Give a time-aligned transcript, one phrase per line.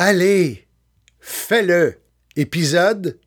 [0.00, 0.68] Allez,
[1.18, 1.96] fais-le.
[2.36, 3.18] Épisode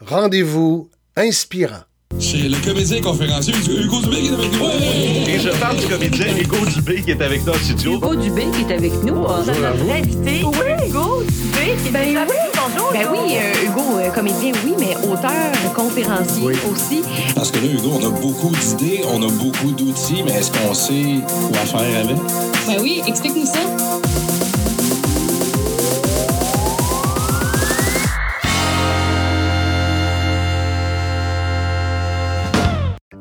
[0.00, 1.82] Rendez-vous inspirant.
[2.18, 5.28] C'est le comédien conférencier Hugo Dubé qui est avec nous.
[5.28, 7.96] Et je parle du comédien Hugo Dubé qui est avec nous en studio.
[7.96, 9.16] Hugo Dubé qui est avec nous.
[9.16, 10.42] Bonjour notre invité.
[10.44, 12.36] Oui, Hugo Dubé qui est Ben avec oui.
[12.54, 12.92] Bonjour.
[12.94, 16.54] Ben oui, euh, Hugo, euh, comédien, oui, mais auteur, conférencier Oui.
[16.72, 17.02] aussi.
[17.34, 20.72] Parce que là, Hugo, on a beaucoup d'idées, on a beaucoup d'outils, mais est-ce qu'on
[20.72, 21.20] sait
[21.50, 22.16] quoi faire avec?
[22.66, 23.58] Ben oui, explique-nous ça.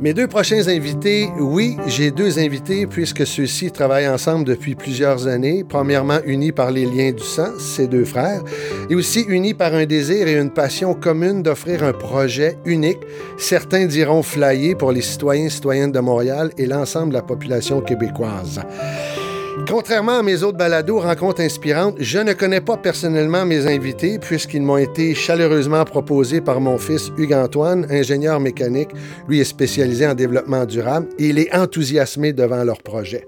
[0.03, 5.63] Mes deux prochains invités, oui, j'ai deux invités puisque ceux-ci travaillent ensemble depuis plusieurs années.
[5.63, 8.43] Premièrement, unis par les liens du sang, ces deux frères,
[8.89, 12.99] et aussi unis par un désir et une passion commune d'offrir un projet unique.
[13.37, 17.79] Certains diront flyer pour les citoyens et citoyennes de Montréal et l'ensemble de la population
[17.79, 18.59] québécoise.
[19.69, 24.63] Contrairement à mes autres balados rencontres inspirantes, je ne connais pas personnellement mes invités puisqu'ils
[24.63, 28.89] m'ont été chaleureusement proposés par mon fils Hugues-Antoine, ingénieur mécanique.
[29.27, 33.25] Lui est spécialisé en développement durable et il est enthousiasmé devant leur projet.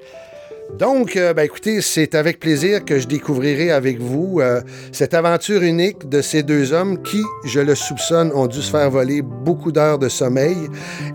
[0.73, 4.59] Donc, euh, ben, écoutez, c'est avec plaisir que je découvrirai avec vous euh,
[4.91, 8.89] cette aventure unique de ces deux hommes qui, je le soupçonne, ont dû se faire
[8.89, 10.58] voler beaucoup d'heures de sommeil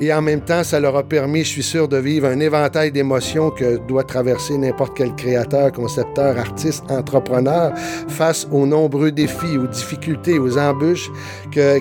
[0.01, 2.91] et en même temps, ça leur a permis, je suis sûr, de vivre un éventail
[2.91, 7.73] d'émotions que doit traverser n'importe quel créateur, concepteur, artiste, entrepreneur
[8.09, 11.11] face aux nombreux défis, aux difficultés, aux embûches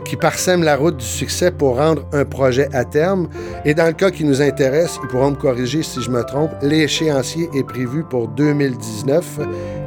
[0.04, 3.30] qui parsèment la route du succès pour rendre un projet à terme.
[3.64, 6.52] Et dans le cas qui nous intéresse, ils pourront me corriger si je me trompe,
[6.62, 9.40] l'échéancier est prévu pour 2019.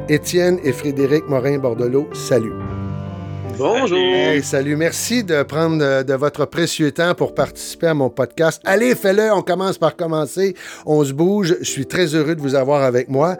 [0.09, 2.53] Étienne et Frédéric Morin-Bordelot, salut.
[3.57, 3.97] Bonjour.
[3.97, 8.59] Hey, salut, merci de prendre euh, de votre précieux temps pour participer à mon podcast.
[8.65, 10.55] Allez, fais-le, on commence par commencer,
[10.87, 11.55] on se bouge.
[11.59, 13.37] Je suis très heureux de vous avoir avec moi.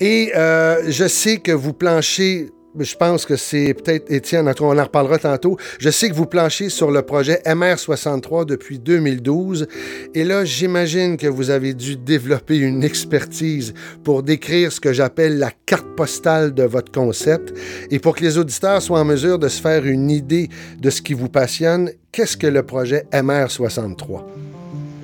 [0.00, 4.64] Et euh, je sais que vous planchez, je pense que c'est peut-être Étienne, en tout
[4.64, 5.56] cas, on en reparlera tantôt.
[5.78, 9.66] Je sais que vous planchez sur le projet MR63 depuis 2012.
[10.14, 13.74] Et là, j'imagine que vous avez dû développer une expertise
[14.04, 17.52] pour décrire ce que j'appelle la carte postale de votre concept.
[17.90, 20.48] Et pour que les auditeurs soient en mesure de se faire une idée
[20.80, 24.22] de ce qui vous passionne, qu'est-ce que le projet MR63?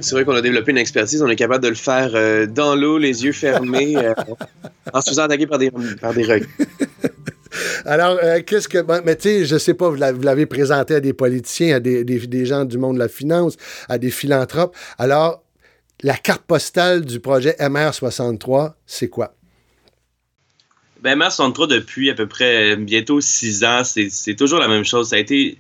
[0.01, 1.23] C'est vrai qu'on a développé une expertise.
[1.23, 4.15] On est capable de le faire euh, dans l'eau, les yeux fermés, euh,
[4.93, 5.71] en se faisant attaquer par des,
[6.01, 6.47] par des requins.
[7.85, 8.79] Alors, euh, qu'est-ce que.
[9.05, 12.65] mais tu sais, je sais pas, vous l'avez présenté à des politiciens, à des, gens
[12.65, 13.57] du monde de la finance,
[13.89, 14.77] à des philanthropes.
[14.99, 15.43] Alors,
[16.03, 19.35] la carte postale du projet MR63, c'est quoi?
[21.01, 25.11] Ben, MR 63, depuis à peu près bientôt six ans, c'est toujours la même chose.
[25.11, 25.59] Ça a été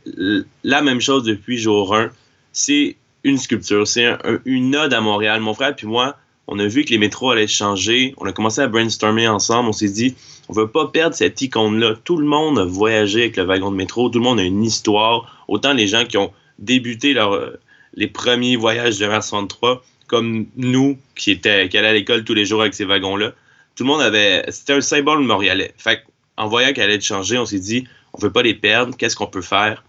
[0.64, 2.10] la même chose depuis jour 1.
[2.52, 5.40] C'est une sculpture, c'est un- un- une ode à Montréal.
[5.40, 6.16] Mon frère puis moi,
[6.48, 8.14] on a vu que les métros allaient changer.
[8.16, 9.68] On a commencé à brainstormer ensemble.
[9.68, 10.16] On s'est dit,
[10.48, 11.94] on veut pas perdre cette icône-là.
[12.04, 14.08] Tout le monde a voyagé avec le wagon de métro.
[14.08, 15.44] Tout le monde a une histoire.
[15.46, 17.50] Autant les gens qui ont débuté euh,
[17.94, 22.34] les premiers voyages de MR 63, comme nous, qui, étaient, qui allaient à l'école tous
[22.34, 23.32] les jours avec ces wagons-là
[23.78, 24.44] tout le monde avait.
[24.50, 25.72] C'était un symbole montréalais.
[25.78, 26.02] Fait
[26.36, 29.28] en voyant qu'elle allait changer, on s'est dit, on veut pas les perdre, qu'est-ce qu'on
[29.28, 29.84] peut faire?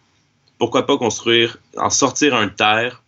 [0.59, 3.01] Pourquoi pas construire, en sortir un terre,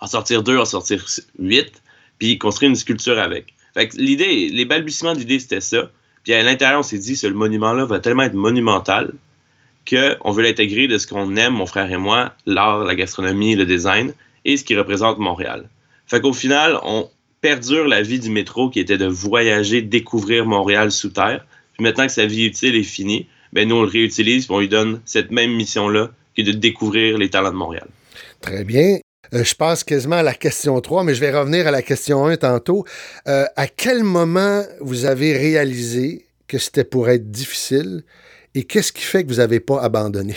[0.00, 1.06] en sortir deux, en sortir
[1.38, 1.82] huit,
[2.20, 3.54] puis construire une sculpture avec.
[3.74, 5.90] Fait que l'idée, les balbutiements d'idées, c'était ça.
[6.22, 9.12] Puis à l'intérieur, on s'est dit, ce monument-là va tellement être monumental
[9.88, 13.64] qu'on veut l'intégrer de ce qu'on aime, mon frère et moi, l'art, la gastronomie, le
[13.64, 14.12] design,
[14.44, 15.68] et ce qui représente Montréal.
[16.06, 17.08] Fait qu'au final, on
[17.40, 21.46] perdure la vie du métro qui était de voyager, découvrir Montréal sous terre.
[21.72, 24.60] Puis maintenant que sa vie utile est finie, ben nous on le réutilise puis on
[24.60, 27.88] lui donne cette même mission-là qui est de découvrir les talents de Montréal.
[28.40, 28.98] Très bien.
[29.34, 32.26] Euh, je passe quasiment à la question 3, mais je vais revenir à la question
[32.26, 32.84] 1 tantôt.
[33.28, 38.02] Euh, à quel moment vous avez réalisé que c'était pour être difficile
[38.54, 40.34] et qu'est-ce qui fait que vous n'avez pas abandonné?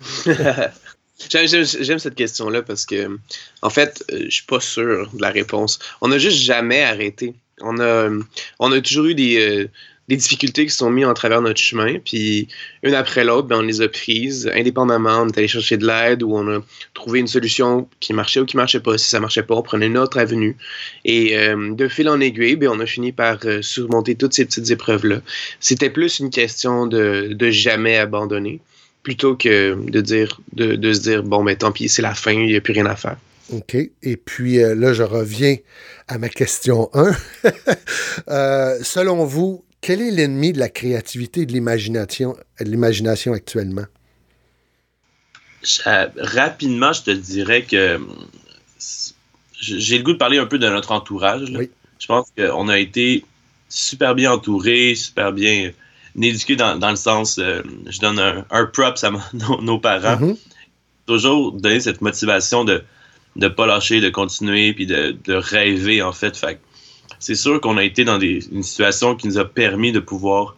[1.30, 3.18] J'aime- cette question-là parce que,
[3.62, 5.78] en fait, euh, je suis pas sûr de la réponse.
[6.00, 7.34] On n'a juste jamais arrêté.
[7.60, 8.10] On a,
[8.58, 9.70] on a toujours eu des,
[10.08, 12.48] des difficultés qui se sont mises en travers notre chemin, puis
[12.82, 15.22] une après l'autre, ben, on les a prises indépendamment.
[15.22, 16.62] On est allé chercher de l'aide ou on a
[16.92, 18.98] trouvé une solution qui marchait ou qui marchait pas.
[18.98, 20.56] Si ça marchait pas, on prenait une autre avenue.
[21.04, 24.44] Et euh, de fil en aiguille, ben, on a fini par euh, surmonter toutes ces
[24.44, 25.20] petites épreuves-là.
[25.60, 28.60] C'était plus une question de, de jamais abandonner
[29.02, 32.32] plutôt que de dire de, de se dire bon mais tant pis c'est la fin
[32.32, 33.18] il n'y a plus rien à faire
[33.52, 33.76] OK.
[34.02, 35.56] Et puis euh, là, je reviens
[36.08, 37.12] à ma question 1.
[38.28, 43.84] Euh, selon vous, quel est l'ennemi de la créativité et de l'imagination, de l'imagination actuellement?
[45.62, 48.08] Ça- rapidement, je te dirais que hum,
[49.60, 51.50] j'ai le goût de parler un peu de notre entourage.
[51.50, 51.58] là.
[51.58, 51.70] Oui.
[51.98, 53.24] Je pense qu'on a été
[53.68, 55.70] super bien entouré, super bien
[56.20, 59.78] éduqué dans, dans le sens, euh, je donne un, un props à mon- nos, nos
[59.78, 60.18] parents.
[60.18, 60.36] Mhm.
[61.06, 62.82] Toujours donner cette motivation de
[63.36, 66.34] ne pas lâcher, de continuer, puis de, de rêver, en fait.
[67.18, 70.56] C'est sûr qu'on a été dans une situation qui nous a permis de pouvoir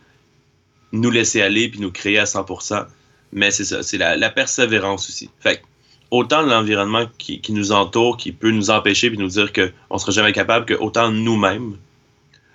[0.92, 2.86] nous laisser aller, puis nous créer à 100%.
[3.32, 5.30] Mais c'est ça, c'est la, persévérance aussi.
[5.40, 5.62] Fait
[6.10, 10.12] autant l'environnement qui, nous entoure, qui peut nous empêcher, puis nous dire qu'on ne sera
[10.12, 11.76] jamais capable, que autant nous-mêmes,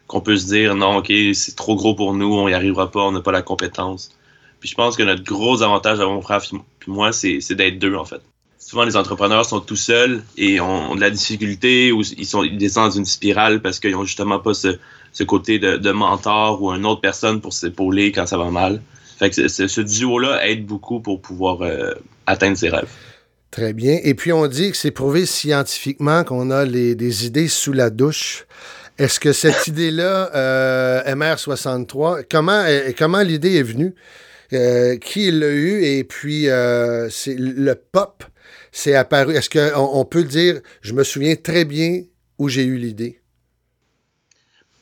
[0.07, 3.01] qu'on peut se dire non, ok, c'est trop gros pour nous, on n'y arrivera pas,
[3.01, 4.11] on n'a pas la compétence.
[4.59, 7.95] Puis je pense que notre gros avantage à mon frère puis moi, c'est d'être deux
[7.95, 8.21] en fait.
[8.61, 12.43] Souvent, les entrepreneurs sont tout seuls et ont, ont de la difficulté ou ils, sont,
[12.43, 14.77] ils descendent dans une spirale parce qu'ils n'ont justement pas ce,
[15.11, 18.81] ce côté de, de mentor ou une autre personne pour s'épauler quand ça va mal.
[19.19, 21.93] Fait que ce duo-là aide beaucoup pour pouvoir euh,
[22.25, 22.89] atteindre ses rêves.
[23.51, 23.99] Très bien.
[24.03, 27.89] Et puis, on dit que c'est prouvé scientifiquement qu'on a les, des idées sous la
[27.89, 28.45] douche.
[28.97, 33.93] Est-ce que cette idée-là, euh, MR63, comment, euh, comment l'idée est venue?
[34.53, 35.83] Euh, qui l'a eu?
[35.83, 36.47] Et puis,
[37.09, 38.23] c'est le pop,
[38.71, 39.35] c'est apparu.
[39.35, 42.03] Est-ce qu'on on peut dire, je me souviens très bien
[42.37, 43.21] où j'ai eu l'idée?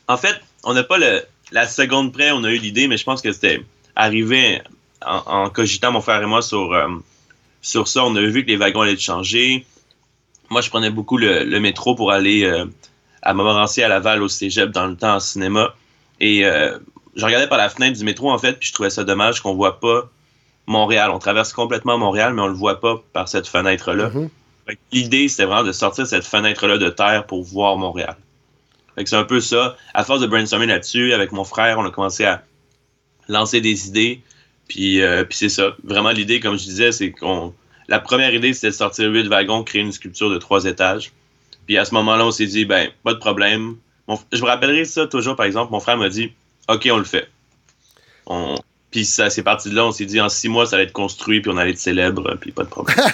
[0.07, 3.03] En fait, on n'a pas le, la seconde près, on a eu l'idée, mais je
[3.03, 3.61] pense que c'était
[3.95, 4.61] arrivé
[5.05, 6.87] en, cogitant mon frère et moi sur, euh,
[7.61, 8.03] sur ça.
[8.05, 9.65] On a vu que les wagons allaient changer.
[10.49, 12.65] Moi, je prenais beaucoup le, le métro pour aller euh,
[13.21, 15.75] à Montmorency, à Laval, au cégep, dans le temps, en cinéma.
[16.19, 16.77] Et euh,
[17.15, 19.53] je regardais par la fenêtre du métro, en fait, puis je trouvais ça dommage qu'on
[19.53, 20.09] voit pas
[20.69, 21.09] Montréal.
[21.11, 24.09] On traverse complètement Montréal, mais on le voit pas par cette fenêtre-là.
[24.09, 24.29] Mhm.
[24.91, 28.15] L'idée, c'était vraiment de sortir cette fenêtre-là de terre pour voir Montréal.
[29.03, 29.75] C'est un peu ça.
[29.93, 32.43] À force de brainstormer là-dessus, avec mon frère, on a commencé à
[33.29, 34.21] lancer des idées.
[34.67, 35.75] Puis, euh, puis c'est ça.
[35.83, 37.53] Vraiment, l'idée, comme je disais, c'est qu'on.
[37.87, 41.11] La première idée, c'était de sortir huit wagons, créer une sculpture de trois étages.
[41.65, 43.77] Puis à ce moment-là, on s'est dit, ben, pas de problème.
[44.07, 46.31] Mon- je me rappellerai ça toujours, par exemple, mon frère m'a dit,
[46.67, 47.27] OK, on le fait.
[48.27, 48.55] On...
[48.91, 50.91] Puis ça, c'est parti de là, on s'est dit, en six mois, ça allait être
[50.93, 52.97] construit, puis on allait être célèbre, puis pas de problème.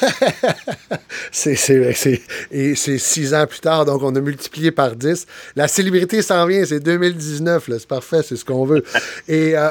[1.31, 5.25] C'est, c'est, c'est- et c'est six ans plus tard, donc on a multiplié par 10.
[5.55, 8.83] La célébrité s'en vient, c'est 2019, là, c'est parfait, c'est ce qu'on veut.
[9.27, 9.69] Et euh,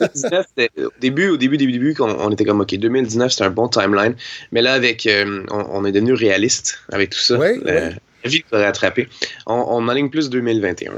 [0.00, 3.44] 2019, c'était- au début, au début, début, début, qu'on- on, était comme, OK, 2019, c'est
[3.44, 4.14] un bon timeline.
[4.52, 7.38] Mais là, avec, euh, on, on est devenu réaliste avec tout ça.
[7.38, 7.94] Oui, La- oui.
[8.24, 9.08] La vie nous a rattrapé.
[9.46, 10.92] On, on aligne plus 2021.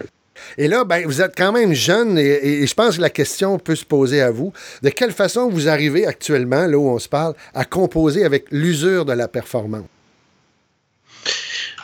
[0.59, 3.59] Et là, ben, vous êtes quand même jeune et, et je pense que la question
[3.59, 4.53] peut se poser à vous.
[4.83, 9.05] De quelle façon vous arrivez actuellement, là où on se parle, à composer avec l'usure
[9.05, 9.87] de la performance?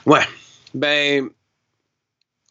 [0.04, 0.22] Ouais.
[0.74, 1.28] Ben,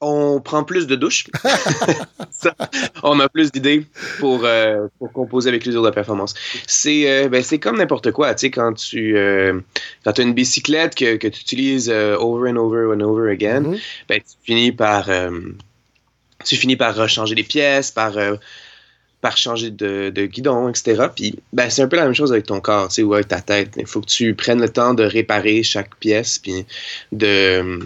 [0.01, 1.25] on prend plus de douches.
[2.31, 2.53] Ça,
[3.01, 3.85] on a plus d'idées
[4.19, 6.33] pour, euh, pour composer avec l'usure de la performance.
[6.67, 8.35] C'est euh, ben, c'est comme n'importe quoi.
[8.35, 9.59] Tu sais, quand tu euh,
[10.03, 13.77] quand as une bicyclette que, que tu utilises over and over and over again, Mhm.
[14.09, 15.09] ben, tu finis par
[16.45, 18.35] tu finis par rechanger les pièces, par euh,
[19.21, 21.07] par changer de, de guidon, etc.
[21.15, 23.27] Puis ben, c'est un peu la même chose avec ton corps, tu sais, ou avec
[23.27, 23.73] ta tête.
[23.77, 26.65] Il faut que tu prennes le temps de réparer chaque pièce, puis
[27.11, 27.79] de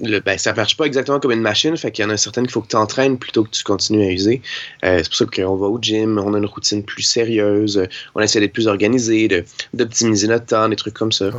[0.00, 2.44] le, ben, ça marche pas exactement comme une machine, fait qu'il y en a certaines
[2.44, 4.42] qu'il faut que tu entraînes plutôt que tu continues à user.
[4.84, 7.82] Euh, c'est pour ça qu'on va au gym, on a une routine plus sérieuse,
[8.14, 9.44] on essaie d'être plus organisé,
[9.74, 11.30] d'optimiser notre temps, des trucs comme ça.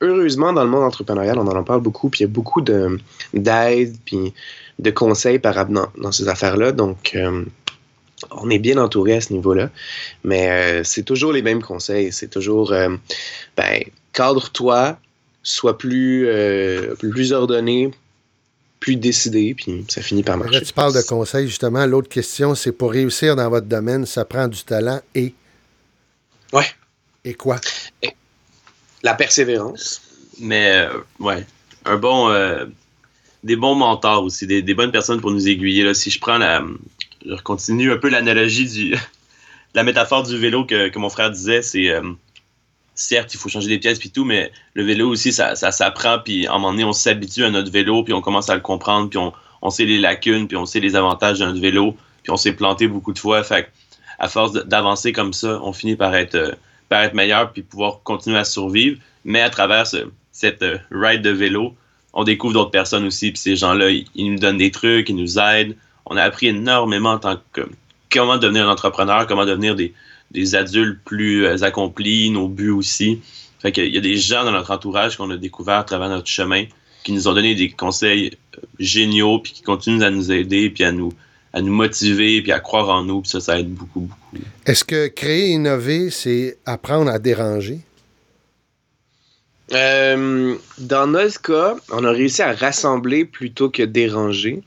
[0.00, 2.98] Heureusement, dans le monde entrepreneurial, on en parle beaucoup, puis il y a beaucoup de-
[3.34, 4.32] d'aide, puis
[4.78, 6.72] de conseils par, dans, dans ces affaires-là.
[6.72, 7.44] Donc, euh,
[8.30, 9.70] on est bien entouré à ce niveau-là.
[10.24, 12.12] Mais euh, c'est toujours les mêmes conseils.
[12.12, 12.88] C'est toujours, euh,
[13.56, 14.98] ben, cadre-toi,
[15.42, 16.28] sois plus,
[16.98, 17.90] plus ordonné,
[18.80, 20.54] plus décidé, puis ça finit par marcher.
[20.54, 21.84] Là, tu parles de conseils, justement.
[21.86, 25.34] L'autre question, c'est pour réussir dans votre domaine, ça prend du talent et.
[26.52, 26.66] Ouais.
[27.24, 27.60] Et quoi?
[29.02, 30.02] La persévérance.
[30.40, 31.46] Mais euh, ouais,
[31.84, 32.66] un bon, euh,
[33.44, 35.84] des bons mentors aussi, des, bonnes personnes pour nous aiguiller.
[35.84, 35.94] Là.
[35.94, 36.62] Si je prends la,
[37.24, 38.96] je continue un peu l'analogie du,
[39.74, 42.02] la métaphore du vélo que, mon frère disait, c'est euh,
[42.94, 46.46] certes il faut changer des pièces puis tout, mais le vélo aussi ça, s'apprend puis
[46.46, 49.08] à un moment donné on s'habitue à notre vélo puis on commence à le comprendre
[49.08, 49.18] puis
[49.62, 52.52] on, sait les lacunes puis on sait les avantages de notre vélo puis on s'est
[52.52, 53.42] planté beaucoup de fois.
[53.44, 53.70] Fait
[54.18, 56.56] à force d'avancer comme ça, on finit par être
[56.88, 58.98] par être meilleur puis pouvoir continuer à survivre.
[59.24, 61.74] Mais à travers ce- cette euh, ride de vélo,
[62.14, 63.30] on découvre d'autres personnes aussi.
[63.30, 65.76] Puis ces gens-là, ils, ils nous donnent des trucs, ils nous aident.
[66.06, 67.68] On a appris énormément en tant que
[68.10, 69.92] comment devenir entrepreneur, comment devenir des,
[70.30, 73.20] des adultes plus euh, accomplis, nos buts aussi.
[73.60, 76.28] Fait qu'il y a des gens dans notre entourage qu'on a découvert à travers notre
[76.28, 76.64] chemin
[77.04, 80.84] qui nous ont donné des conseils euh, géniaux puis qui continuent à nous aider puis
[80.84, 81.12] à nous
[81.52, 84.44] à nous motiver puis à croire en nous puis ça ça aide beaucoup beaucoup.
[84.66, 87.80] Est-ce que créer, innover, c'est apprendre à déranger?
[89.72, 94.62] Euh, dans notre cas, on a réussi à rassembler plutôt que déranger.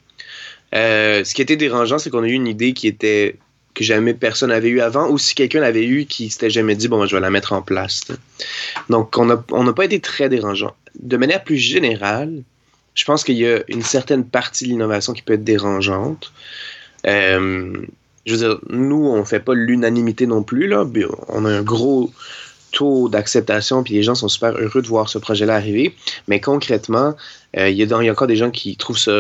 [0.76, 3.38] Euh, ce qui était dérangeant, c'est qu'on a eu une idée qui était
[3.74, 6.88] que jamais personne n'avait eu avant, ou si quelqu'un l'avait eu, qui s'était jamais dit,
[6.88, 8.02] bon, ben, je vais la mettre en place.
[8.02, 8.16] t'sais.
[8.90, 10.76] Donc, on n'a on n'a pas été très dérangeant.
[11.00, 12.44] De manière plus générale,
[12.94, 16.34] je pense qu'il y a une certaine partie de l'innovation qui peut être dérangeante.
[17.08, 17.74] Euh,
[18.26, 20.86] je veux dire, nous, on fait pas l'unanimité non plus, là.
[21.30, 22.12] On a un gros
[22.72, 25.96] taux d'acceptation, puis les gens sont super heureux de voir ce projet-là arriver.
[26.28, 27.16] Mais concrètement,
[27.58, 29.12] euh, il y, a encore des gens qui trouvent ça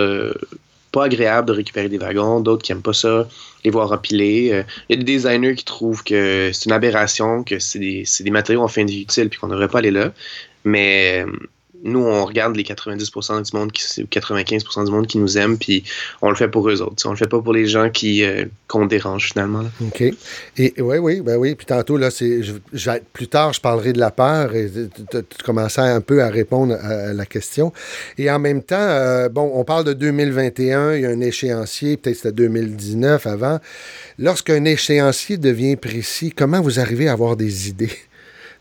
[0.91, 3.27] pas agréable de récupérer des wagons, d'autres qui aiment pas ça,
[3.63, 4.51] les voir empilés.
[4.51, 8.03] Euh, Il y a des designers qui trouvent que c'est une aberration, que c'est des,
[8.19, 10.11] des matériaux en fin de vie utile, puis qu'on devrait pas aller là.
[10.65, 11.25] Mais
[11.83, 15.57] nous, on regarde les 90% du monde, qui, ou 95% du monde qui nous aime,
[15.57, 15.83] puis
[16.21, 17.03] on le fait pour eux autres.
[17.07, 19.63] On le fait pas pour les gens qui euh, qu'on dérange finalement.
[19.81, 20.01] OK.
[20.57, 21.55] Et oui, oui, ben oui.
[21.55, 22.41] Puis tantôt, là, c'est.
[23.13, 24.69] plus tard, je parlerai de la peur et
[25.09, 27.73] tu- commençais un peu à répondre à, à la question.
[28.17, 31.97] Et en même temps, euh, bon, on parle de 2021, il y a un échéancier,
[31.97, 33.59] peut-être c'était 2019 avant.
[34.19, 37.89] Lorsqu'un échéancier devient précis, comment vous arrivez à avoir des idées?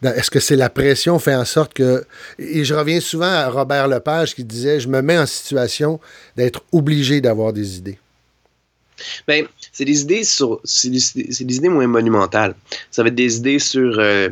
[0.03, 2.05] Est-ce que c'est la pression fait en sorte que...
[2.39, 6.01] Et je reviens souvent à Robert Lepage qui disait, je me mets en situation
[6.37, 7.99] d'être obligé d'avoir des idées.
[9.27, 10.61] Ben, c'est des idées sur.
[10.65, 12.55] C'est des, c'est des idées moins monumentales.
[12.91, 13.99] Ça va être des idées sur.
[13.99, 14.29] euh,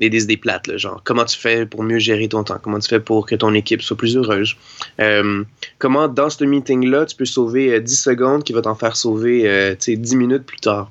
[0.00, 2.80] des, des idées plates, là, genre comment tu fais pour mieux gérer ton temps, comment
[2.80, 4.56] tu fais pour que ton équipe soit plus heureuse,
[5.00, 5.44] Euh,
[5.78, 9.48] comment dans ce meeting-là tu peux sauver euh, 10 secondes qui va t'en faire sauver
[9.48, 10.90] euh, tu sais, 10 minutes plus tard?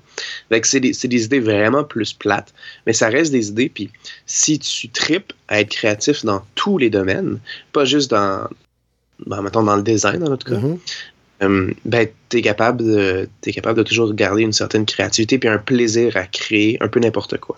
[0.64, 2.54] C'est des, des idées vraiment plus plates,
[2.86, 3.70] mais ça reste des idées.
[3.70, 3.90] Puis
[4.26, 7.40] si tu tripes à être créatif dans tous les domaines,
[7.74, 8.48] pas juste dans,
[9.26, 10.78] ben, mettons dans le design dans notre cas, Mhm.
[11.44, 15.50] euh, ben, tu es capable, de, t'es capable de toujours garder une certaine créativité puis
[15.50, 17.58] un plaisir à créer un peu n'importe quoi.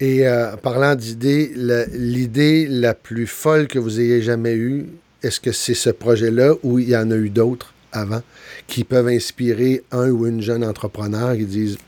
[0.00, 1.52] Et euh, parlant d'idées,
[1.92, 4.86] l'idée la plus folle que vous ayez jamais eue,
[5.22, 8.22] est-ce que c'est ce projet-là ou il y en a eu d'autres avant
[8.66, 11.78] qui peuvent inspirer un ou une jeune entrepreneur qui disent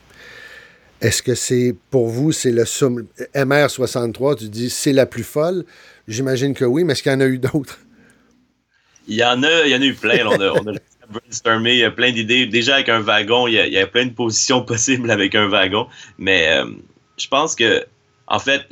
[1.01, 3.05] est-ce que c'est pour vous, c'est le somme
[3.35, 5.65] MR63, tu dis c'est la plus folle?
[6.07, 7.79] J'imagine que oui, mais est-ce qu'il y en a eu d'autres?
[9.07, 10.25] Il y en a, il y en a eu plein.
[10.25, 10.77] On a, on a
[11.09, 12.45] brainstormé il y a plein d'idées.
[12.45, 15.35] Déjà avec un wagon, il y, a, il y a plein de positions possibles avec
[15.35, 15.87] un wagon.
[16.17, 16.65] Mais euh,
[17.17, 17.85] je pense que,
[18.33, 18.67] en fait,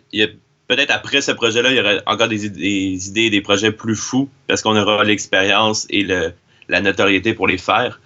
[0.67, 4.27] peut-être après ce projet-là, il y aura encore des, des idées, des projets plus fous
[4.47, 7.99] parce qu'on aura l'expérience et la notoriété pour les faire.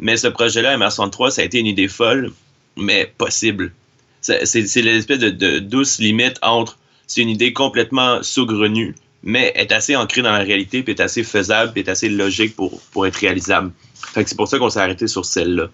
[0.00, 2.32] Mais ce projet-là, MR63, ça a été une idée folle,
[2.76, 3.72] mais possible.
[4.20, 10.22] C'est l'espèce de, douce limite entre c'est une idée complètement saugrenue, mais est assez ancrée
[10.22, 13.70] dans la réalité, puis est assez faisable, puis est assez logique pour, être réalisable.
[13.94, 15.68] Fait que c'est pour ça qu'on s'est arrêté sur celle-là.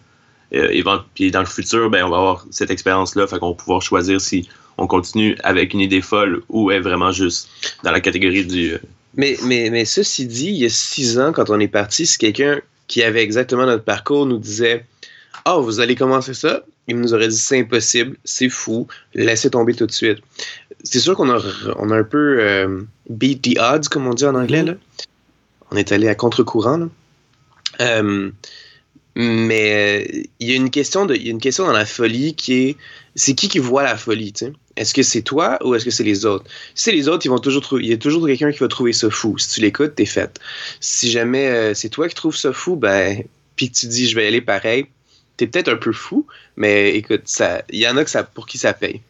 [0.53, 3.57] Euh, évent- puis dans le futur, ben, on va avoir cette expérience-là, fait qu'on va
[3.57, 4.47] pouvoir choisir si
[4.79, 7.49] on continue avec une idée folle ou est vraiment juste
[7.83, 8.73] dans la catégorie du.
[8.75, 8.79] euh,
[9.17, 12.19] Mais, mais, mais ceci dit, il y a six ans, quand on est parti, si
[12.19, 14.85] quelqu'un qui avait exactement notre parcours nous disait
[15.45, 19.75] Ah, vous allez commencer ça, il nous aurait dit c'est impossible, c'est fou, laissez tomber
[19.75, 20.19] tout de suite.
[20.83, 21.41] C'est sûr qu'on a,
[21.79, 24.63] on a un peu euh, beat the odds, comme on dit en anglais.
[24.63, 24.75] Là.
[25.71, 26.77] On est allé à contre-courant.
[26.77, 26.89] là.
[27.81, 28.31] Euh,
[29.17, 31.87] mais euh, il y a une question de, il y a une question dans la
[31.87, 32.77] folie qui est
[33.15, 34.53] c'est qui qui voit la folie, tu sais?
[34.77, 36.45] Est-ce que c'est toi ou est-ce que c'est les autres?
[36.75, 39.09] Si c'est les autres, vont toujours il y a toujours quelqu'un qui va trouver ça
[39.09, 39.39] fou.
[39.39, 40.41] Si tu l'écoutes, t'es fait.
[40.81, 43.23] Si jamais euh, c'est toi qui trouves ça fou, ben,
[43.55, 44.87] puis tu dis je vais y aller pareil,
[45.37, 47.23] t'es peut-être un peu fou, mais écoute,
[47.71, 49.01] il y en a que ça, pour qui ça paye.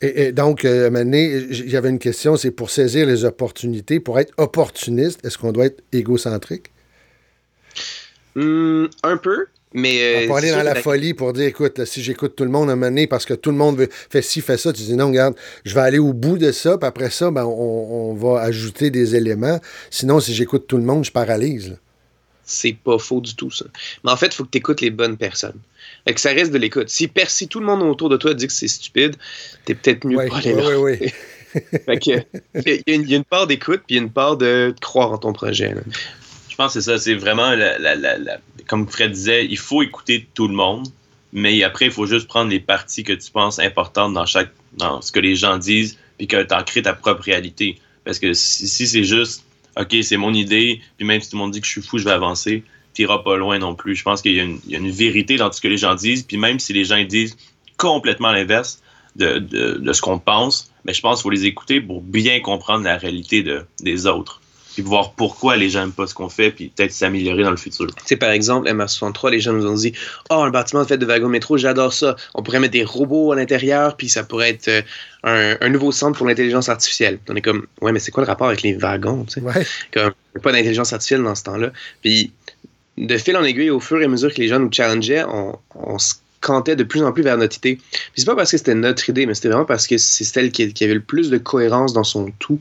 [0.00, 4.32] Et, donc, euh, donné, j- j'avais une question, c'est pour saisir les opportunités, pour être
[4.36, 6.70] opportuniste, est-ce qu'on doit être égocentrique?
[8.40, 9.98] Hum, un peu, mais.
[10.24, 12.72] euh, pour aller dans la folie, pour dire, écoute, si j'écoute tout le monde à
[12.72, 14.94] un moment donné parce que tout le monde veut, fait ci, fait ça, tu dis
[14.96, 18.14] non, regarde, je vais aller au bout de ça, puis après ça, ben, on, on
[18.14, 19.60] va ajouter des éléments.
[19.90, 21.76] Sinon, si j'écoute tout le monde, je paralyse.
[22.44, 23.64] c'est pas faux du tout, ça.
[24.04, 25.58] Mais en fait, il faut que tu écoutes les bonnes personnes.
[26.06, 26.88] Fait que ça reste de l'écoute.
[26.88, 29.16] Si, si tout le monde autour de toi dit que c'est stupide,
[29.64, 30.62] t'es peut-être mieux Oui, pas aller là.
[31.86, 32.10] Fait que,
[32.54, 34.10] il y, a une- il y a une part d'écoute, puis il y a une
[34.10, 35.74] part de croire en ton projet.
[35.74, 35.80] là.
[36.58, 36.98] Pense que c'est ça.
[36.98, 40.88] C'est vraiment, la, la- la- comme Fred disait, il faut écouter tout le monde,
[41.32, 45.00] mais après, il faut juste prendre les parties que tu penses importantes dans chaque, dans
[45.00, 47.78] ce que les gens disent, puis que tu en crées ta propre réalité.
[48.04, 49.44] Parce que si, c'est juste,
[49.78, 51.96] OK, c'est mon idée, puis même si tout le monde dit que je suis fou,
[51.98, 53.94] je vais avancer, t'iras pas loin non plus.
[53.94, 56.38] Je pense qu'il y, a une- vérité dans tout ce que les gens disent, puis
[56.38, 57.36] même si les gens disent
[57.76, 58.82] complètement l'inverse
[59.14, 62.82] de, de- ce qu'on pense, mais je pense qu'il faut les écouter pour bien comprendre
[62.82, 64.40] la réalité de, des autres
[64.78, 67.56] puis voir pourquoi les gens n'aiment pas ce qu'on fait, puis peut-être s'améliorer dans le
[67.56, 67.88] futur.
[67.88, 69.92] Tu sais, par exemple, MR63, les gens nous ont dit
[70.30, 72.14] Oh, un bâtiment fait de wagon métro, j'adore ça.
[72.36, 74.82] On pourrait mettre des robots à l'intérieur, puis ça pourrait être euh,
[75.24, 77.18] un, un nouveau centre pour l'intelligence artificielle.
[77.28, 79.40] On est comme Ouais, mais c'est quoi le rapport avec les wagons tu sais?
[79.40, 79.66] Ouais.
[79.92, 81.72] Comme, pas d'intelligence artificielle dans ce temps-là.
[82.00, 82.30] Puis
[82.98, 85.58] de fil en aiguille, au fur et à mesure que les gens nous challengeaient, on,
[85.74, 87.76] on se cantait de plus en plus vers notre idée.
[87.76, 90.52] Puis c'est pas parce que c'était notre idée, mais c'était vraiment parce que c'est celle
[90.52, 92.60] qui, qui avait le plus de cohérence dans son tout.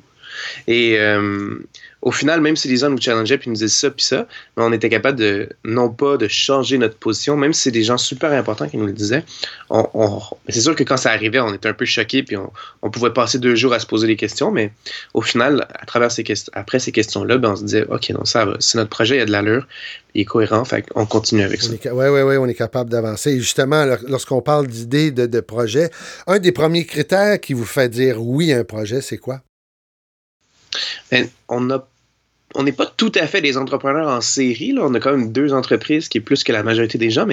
[0.68, 1.56] Et euh,
[2.02, 4.64] au final, même si les gens nous challengeaient puis nous disaient ça puis ça, mais
[4.64, 7.98] on était capable de, non pas de changer notre position, même si c'est des gens
[7.98, 9.24] super importants qui nous le disaient.
[9.70, 12.52] On, on- c'est sûr que quand ça arrivait, on était un peu choqués puis on,
[12.84, 14.72] on pouvait passer deux jours à se poser des questions, mais
[15.14, 18.26] au final, à travers ces questions, après ces questions-là, ben, on se disait, OK, non,
[18.26, 19.68] ça va, c'est notre projet, il y a de l'allure,
[20.14, 21.72] il est cohérent, fait qu'on continue avec ça.
[21.94, 23.32] Oui, oui, oui, on est capable d'avancer.
[23.32, 25.90] Et justement, lor- lorsqu'on parle d'idées, de, de projets,
[26.28, 29.42] un des premiers critères qui vous fait dire oui à un projet, c'est quoi?
[31.12, 34.74] Ben, on n'est pas tout à fait des entrepreneurs en série.
[34.74, 34.82] Là.
[34.84, 37.28] On a quand même deux entreprises qui est plus que la majorité des gens,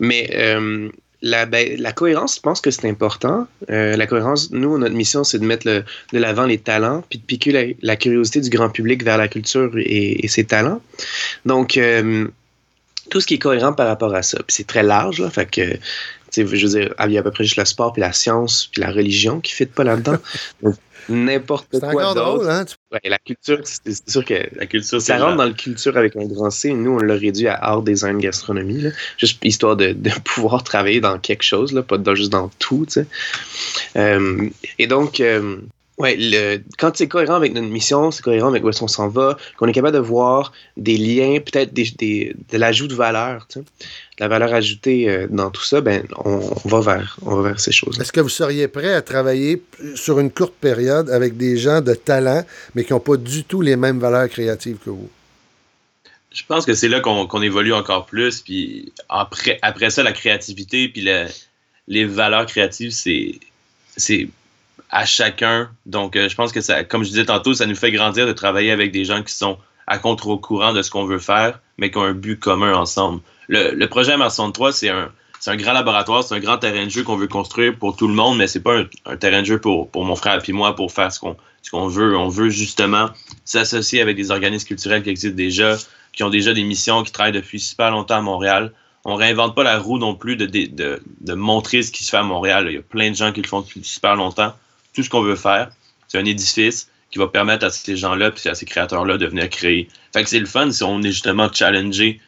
[0.00, 0.88] mais, euh,
[1.22, 3.46] la, ben, la cohérence, je pense que c'est important.
[3.70, 7.24] Euh, la cohérence, nous, notre mission, c'est de mettre de l'avant les talents, puis de
[7.24, 10.82] piquer la, curiosité du grand public vers la culture et, ses talents.
[11.46, 12.28] Donc, euh,
[13.10, 14.38] tout ce qui est cohérent par rapport à ça.
[14.38, 15.78] Puis c'est très large, là, fait que,
[16.36, 18.68] je veux dire, il y a à peu près juste le sport, puis la science,
[18.70, 20.16] puis la religion qui ne pas là-dedans.
[21.10, 22.48] N'importe quoi d'autre.
[22.48, 22.64] hein?
[22.90, 26.16] Ouais, la culture, c'est sûr que La culture, c'est ça rentre dans le culture avec
[26.16, 26.72] un grand C.
[26.72, 28.80] Nous, on l'a réduit à art, design, gastronomie.
[28.80, 28.90] là.
[29.18, 32.86] Juste histoire de, de pouvoir travailler dans quelque chose, là, pas dans- juste dans tout.
[33.96, 34.48] Euh,
[34.78, 35.56] et donc, euh,
[35.98, 39.08] ouais, le, quand c'est cohérent avec notre mission, c'est cohérent avec où est-ce qu'on s'en
[39.08, 43.46] va, qu'on est capable de voir des liens, peut-être des, des- de l'ajout de valeur,
[43.48, 47.16] tu sais, de la valeur ajoutée euh, dans tout ça, ben, on, on va vers,
[47.22, 48.02] on va vers ces choses-là.
[48.02, 49.62] Est-ce que vous seriez prêt à travailler
[49.94, 53.60] sur une courte période avec des gens de talent, mais qui n'ont pas du tout
[53.60, 55.10] les mêmes valeurs créatives que vous?
[56.32, 58.40] Je pense que c'est là qu'on évolue encore plus.
[58.40, 61.26] Puis après, après ça, la créativité, puis le-
[61.86, 63.38] les valeurs créatives, c'est
[63.96, 64.28] c'est
[64.94, 65.68] à chacun.
[65.86, 68.32] Donc, euh, je pense que ça, comme je disais tantôt, ça nous fait grandir de
[68.32, 69.58] travailler avec des gens qui sont
[69.88, 73.20] à contre-courant de ce qu'on veut faire, mais qui ont un but commun ensemble.
[73.48, 75.10] Le, projet MR63, c'est un,
[75.40, 78.06] c'est un grand laboratoire, c'est un grand terrain de jeu qu'on veut construire pour tout
[78.06, 80.52] le monde, mais c'est pas un, un terrain de jeu pour, pour mon frère et
[80.52, 82.16] moi pour faire ce qu'on ce qu'on veut.
[82.16, 83.08] On veut justement
[83.44, 85.76] s'associer avec des organismes culturels qui existent déjà,
[86.12, 88.72] qui ont déjà des missions, qui travaillent depuis super longtemps à Montréal.
[89.04, 92.10] On réinvente pas la roue non plus de, de, de, de montrer ce qui se
[92.10, 92.66] fait à Montréal.
[92.68, 94.54] Il y a plein de gens qui le font depuis super longtemps.
[94.94, 95.70] Tout ce qu'on veut faire,
[96.08, 99.48] c'est un édifice qui va permettre à ces gens-là puis à ces créateurs-là de venir
[99.50, 99.88] créer.
[100.12, 102.20] Fait que c'est le fun si on est justement challengé,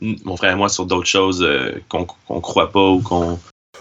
[0.00, 3.38] mon frère et moi, sur d'autres choses euh, qu'on qu'on croit pas ou qu'on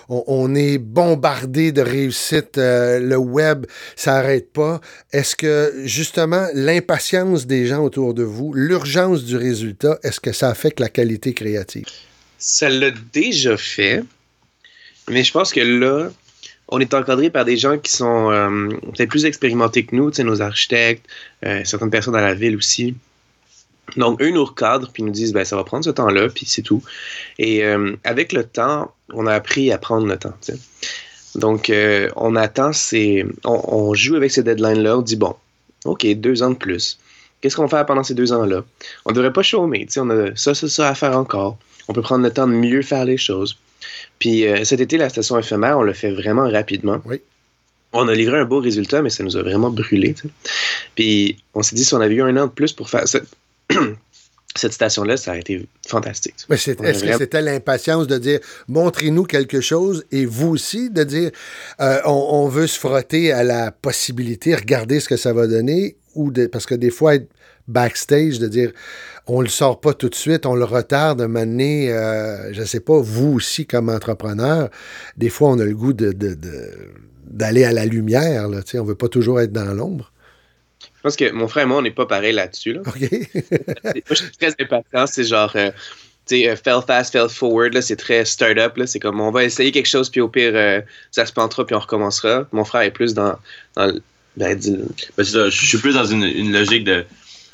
[0.09, 2.57] On, on est bombardé de réussite.
[2.57, 3.65] euh, le web,
[3.95, 4.81] ça n'arrête pas.
[5.11, 10.49] Est-ce que, justement, l'impatience des gens autour de vous, l'urgence du résultat, est-ce que ça
[10.49, 11.85] affecte la qualité créative?
[12.37, 14.03] Ça l'a déjà fait,
[15.09, 16.09] mais je pense que là,
[16.73, 20.41] on est encadré par des gens qui sont euh, peut-être plus expérimentés que nous, nos
[20.41, 21.05] architectes,
[21.45, 22.95] euh, certaines personnes à la ville aussi.
[23.95, 26.63] Donc, eux nous recadrent puis nous disent, ben, ça va prendre ce temps-là, puis c'est
[26.63, 26.81] tout.
[27.37, 30.33] Et euh, avec le temps, on a appris à prendre le temps.
[31.35, 31.71] Donc,
[32.15, 35.35] on attend, ces, on, joue avec ces deadlines-là, on dit, bon,
[35.85, 36.97] OK, deux ans de plus.
[37.41, 38.63] Qu'est-ce qu'on va faire pendant ces deux ans-là?
[39.05, 41.57] On ne devrait pas chômer, on a ça, ça, ça à faire encore.
[41.87, 43.57] On peut prendre le temps de mieux faire les choses.
[44.19, 47.01] Puis euh, cet été, la station éphémère, on l'a fait vraiment rapidement.
[47.05, 47.21] Oui.
[47.93, 50.15] On a livré un beau résultat, mais ça nous a vraiment brûlé.
[50.95, 53.03] Puis on s'est dit, si on avait eu un an de plus pour faire
[54.55, 56.35] cette, station-là, ça aurait été fantastique.
[56.49, 61.31] A Est-ce que c'était l'impatience de dire montrez-nous quelque chose et vous aussi de dire
[61.81, 65.97] euh, on, on veut se frotter à la possibilité, regarder ce que ça va donner
[66.15, 67.27] ou de, parce que des fois être
[67.67, 68.71] backstage de dire
[69.25, 72.63] on le sort pas tout de suite, on le retarde un moment donné, euh, je
[72.63, 74.69] sais pas, vous aussi comme entrepreneur,
[75.17, 76.69] des fois on a le goût de, de- de-
[77.25, 80.12] d'aller à la lumière, là, on veut pas toujours être dans l'ombre.
[81.03, 82.73] Je pense que mon frère et moi, on n'est pas pareil là-dessus.
[82.73, 82.81] Là.
[82.87, 82.95] OK?
[83.01, 85.05] Moi, je suis très impatient.
[85.05, 85.69] C'est genre, euh,
[86.25, 87.73] tu sais, euh, fail fast, fail forward.
[87.73, 88.77] là, C'est très start-up.
[88.77, 88.87] là.
[88.87, 91.75] C'est comme, on va essayer quelque chose, puis au pire, euh, ça se plantera, puis
[91.75, 92.47] on recommencera.
[92.53, 93.35] Mon frère est plus dans,
[93.75, 94.01] dans le-
[94.37, 94.71] ben, dis-
[95.17, 97.03] Ben, c'est ça, je suis plus dans une, une logique de,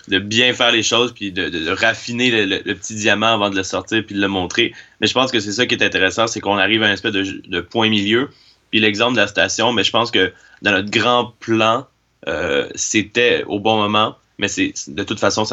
[0.09, 3.33] de bien faire les choses puis de, de- de raffiner le, le- le petit diamant
[3.33, 4.73] avant de le sortir puis de le montrer.
[5.01, 7.13] Mais je pense que c'est ça qui est intéressant, c'est qu'on arrive à un espèce
[7.13, 8.29] de, de point milieu.
[8.71, 10.31] Puis l'exemple de la station, mais je pense que
[10.61, 11.87] dans notre grand plan,
[12.27, 14.15] euh, c'était au bon moment.
[14.37, 15.43] Mais c'est de toute façon,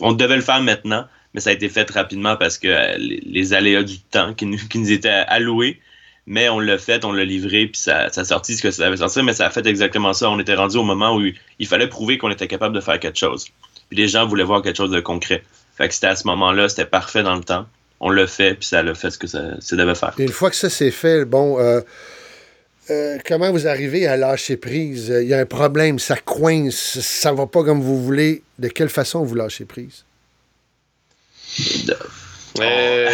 [0.00, 3.54] on devait le faire maintenant, mais ça a été fait rapidement parce que euh, les,
[3.54, 5.80] aléas du temps qui nous, qui nous étaient alloués.
[6.30, 8.98] Mais on l'a fait, on l'a livré, puis ça, ça a ce que ça devait
[8.98, 10.28] sortir, mais ça a fait exactement ça.
[10.28, 11.22] On était rendu au moment où
[11.58, 13.46] il fallait prouver qu'on était capable de faire quelque chose.
[13.88, 15.42] Puis les gens voulaient voir quelque chose de concret.
[15.78, 17.66] Fait que c'était à ce moment-là, c'était parfait dans le temps.
[18.00, 20.12] On l'a fait, puis ça l'a fait ce que ça, devait faire.
[20.18, 21.80] Une fois que ça c'est fait, bon, euh,
[22.90, 25.12] euh, comment vous arrivez à lâcher prise?
[25.22, 28.42] Il y a un problème, ça coince, ça va pas comme vous voulez.
[28.58, 30.04] De quelle façon vous lâchez prise?
[32.60, 33.08] Euh,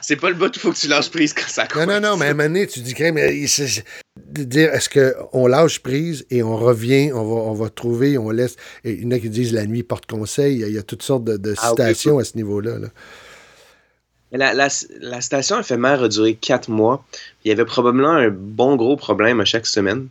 [0.00, 2.00] c'est pas le bout où il faut que tu lâches prise quand ça Non, non,
[2.00, 3.84] non, mais à un moment donné, tu dis, crème, mais c'est-
[4.16, 8.30] de dire, est-ce qu'on lâche prise et on revient, on va, on va trouver, on
[8.30, 8.56] laisse.
[8.84, 10.54] Et il y en a qui disent la nuit porte conseil.
[10.54, 12.78] Il y a, il y a toutes sortes de, de Ah, citations à ce niveau-là.
[12.78, 12.88] là.
[14.32, 14.68] La, la,
[15.00, 17.04] la station éphémère a duré quatre mois.
[17.44, 20.08] Il y avait probablement un bon gros problème à chaque semaine,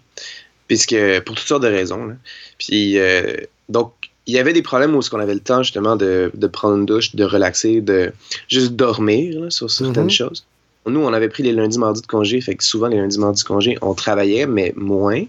[0.68, 2.06] puisque pour toutes sortes de raisons.
[2.06, 2.14] là.
[2.60, 3.36] Puis euh,
[3.70, 3.94] donc
[4.28, 6.86] il y avait des problèmes où on avait le temps justement de, de prendre une
[6.86, 8.14] douche, de relaxer, de
[8.48, 10.10] juste dormir là, sur certaines Mhm.
[10.12, 10.46] choses.
[10.86, 13.44] Nous, on avait pris les lundis, mardis de congé, fait que souvent les lundis, mardis
[13.44, 15.24] de congé, on travaillait, mais moins.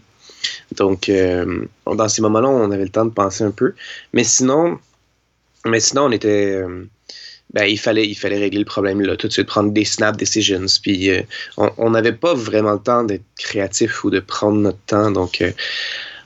[0.76, 3.74] Donc, euh, dans ces moments-là, on avait le temps de penser un peu.
[4.14, 4.78] Mais sinon,
[5.66, 6.54] mais sinon, on était.
[6.56, 6.84] euh,
[7.54, 10.16] ben, il fallait, il fallait régler le problème là, tout de suite, prendre des snap
[10.16, 10.64] decisions.
[10.82, 11.20] Puis euh,
[11.56, 15.10] on n'avait pas vraiment le temps d'être créatif ou de prendre notre temps.
[15.10, 15.50] Donc, euh,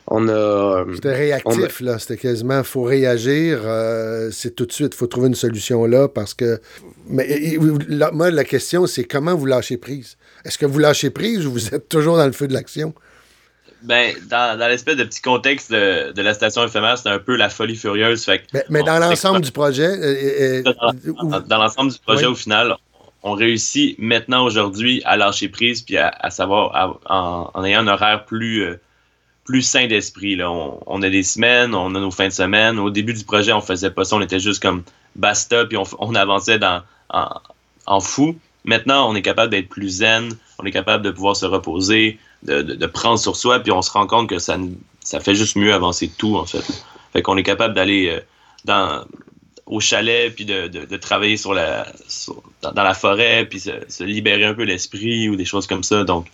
[0.09, 0.33] on a.
[0.33, 1.99] euh, C'était réactif, là.
[1.99, 3.61] C'était quasiment, faut réagir.
[3.65, 6.61] euh, c'est tout de suite, faut trouver une solution là parce que.
[7.09, 10.17] Mais et- moi, la question, c'est comment vous lâchez prise?
[10.45, 12.95] Est-ce que vous lâchez prise ou vous êtes toujours dans le feu de l'action?
[13.87, 17.37] Ben, dans, dans l'espèce de petit contexte de, de la station éphémère, c'était un peu
[17.37, 18.25] la folie furieuse.
[18.25, 22.33] Fait Mais, mais dans l'ensemble du projet, euh, euh, dans, l'ensemble du projet, Oui.
[22.33, 22.77] au final,
[23.23, 27.81] on réussit maintenant, aujourd'hui, à lâcher prise puis à, à savoir, à- en, en ayant
[27.81, 28.81] un horaire plus, euh,
[29.45, 30.37] plus sain d'esprit.
[30.43, 32.79] On, on a des semaines, on a nos fins de semaine.
[32.81, 34.83] Au début du projet, on faisait pas ça, on était juste comme
[35.15, 37.29] basta, puis on avançait dans, en,
[37.87, 38.37] en fou.
[38.65, 42.87] Maintenant, on est capable d'être plus zen, on est capable de pouvoir se reposer, de,
[42.87, 44.59] prendre sur soi, puis on se rend compte que ça,
[45.21, 46.65] fait juste mieux avancer tout, en fait.
[47.13, 48.21] Fait qu'on est capable d'aller
[48.69, 49.05] euh,
[49.67, 51.37] au chalet, puis de, travailler
[52.63, 56.05] dans, la forêt, puis se, libérer un peu l'esprit ou des choses comme ça.
[56.05, 56.27] Donc,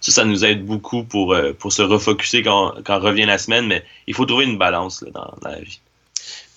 [0.00, 4.14] ça, ça nous aide beaucoup pour, euh, se refocuser quand, revient la semaine, mais il
[4.14, 5.80] faut trouver une balance dans la vie.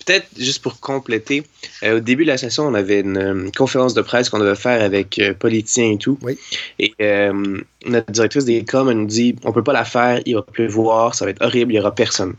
[0.06, 1.42] Peut-être juste pour compléter,
[1.82, 4.54] euh, au début de la session, on avait une euh, conférence de presse qu'on devait
[4.54, 6.18] faire avec euh, politiciens et tout.
[6.22, 6.38] Oui.
[6.78, 10.36] Et euh, notre directrice des coms, elle nous dit on peut pas la faire, il
[10.36, 12.34] va pleuvoir, ça va être horrible, il y aura personne.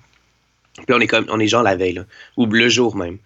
[0.77, 2.05] Puis là, on est comme, on est genre la veille, là,
[2.37, 3.17] ou le jour même.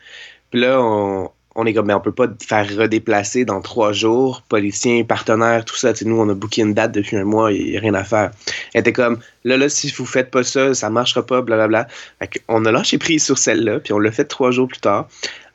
[0.50, 4.42] Puis là, on, on est comme, mais on peut pas faire redéplacer dans trois jours,
[4.48, 5.94] policiers, partenaires, tout ça.
[6.06, 8.32] Nous, on a booké une date depuis un mois, il n'y a rien à faire.
[8.74, 11.88] Elle était comme, là, là, si vous faites pas ça, ça marchera pas, blablabla.
[12.20, 15.08] Fait on a lâché prise sur celle-là, puis on l'a fait trois jours plus tard.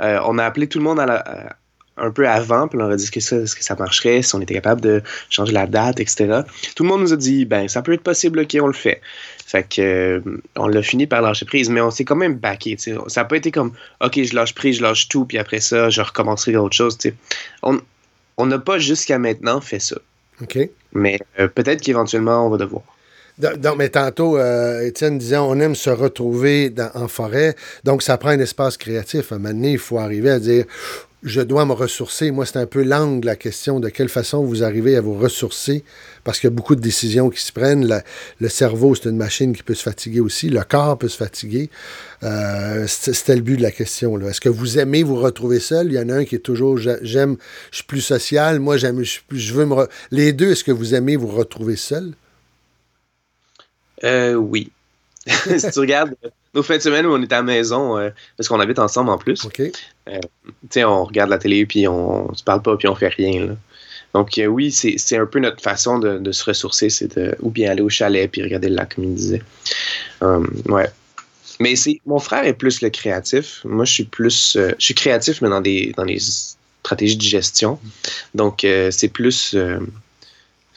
[0.02, 1.56] Euh, on a appelé tout le monde à la-
[1.98, 4.34] un peu avant, puis on leur a dit que ça, est-ce que ça marcherait, si
[4.34, 6.40] on était capable de changer la date, etc.
[6.74, 9.00] Tout le monde nous a dit, ben, ça peut être possible, ok, on le fait.
[9.46, 10.20] Fait que, euh,
[10.56, 12.76] on l'a fini par lâcher prise, mais on s'est quand même backé.
[12.78, 13.72] Ça n'a pas été comme,
[14.04, 17.10] ok, je lâche prise, je lâche tout, puis après ça, je recommencerai autre chose, tu
[17.10, 17.14] sais.
[18.38, 19.96] On n'a pas jusqu'à maintenant fait ça.
[20.42, 20.58] OK.
[20.92, 22.82] Mais euh, peut-être qu'éventuellement, on va devoir.
[23.38, 27.54] Donc, mais tantôt, euh, Étienne disait on aime se retrouver dans- en forêt,
[27.84, 29.30] donc ça prend un espace créatif.
[29.30, 30.64] À un moment donné, il faut arriver à dire
[31.26, 32.30] je dois me ressourcer.
[32.30, 35.82] Moi, c'est un peu l'angle, la question de quelle façon vous arrivez à vous ressourcer,
[36.22, 38.02] parce qu'il y a beaucoup de décisions qui se prennent.
[38.40, 40.48] Le cerveau, c'est une machine qui peut se fatiguer aussi.
[40.48, 41.68] Le corps peut se fatiguer.
[42.22, 44.18] Euh, c'était le but de la question.
[44.20, 45.88] Est-ce que vous aimez vous retrouver seul?
[45.88, 47.36] Il y en a un qui est toujours j'a- j'aime,
[47.72, 48.60] je suis plus social.
[48.60, 49.88] Moi, j'aime, je, veux me.
[50.12, 52.12] Les deux, est-ce que vous aimez vous retrouver seul?
[54.04, 54.70] Euh, oui.
[55.26, 56.14] si tu regardes
[56.56, 59.10] nos fins de semaine où on est à la maison, euh, parce qu'on habite ensemble
[59.10, 59.62] en plus, OK.
[59.62, 59.72] tu
[60.70, 63.46] sais, on regarde la télé, puis on, se parle pas, puis on fait rien.
[63.46, 63.52] là.
[64.14, 67.50] Donc, euh, oui, c'est un peu notre façon de, de se ressourcer, c'est de ou
[67.50, 69.42] bien aller au chalet, puis regarder le lac, comme il disait.
[70.22, 70.88] Hum, ouais.
[71.60, 73.60] Mais c'est mon frère est plus le créatif.
[73.64, 74.56] Moi, je suis plus.
[74.56, 77.78] euh, je suis créatif, mais dans des, dans des stratégies de gestion.
[78.34, 79.54] Donc, euh, c'est plus.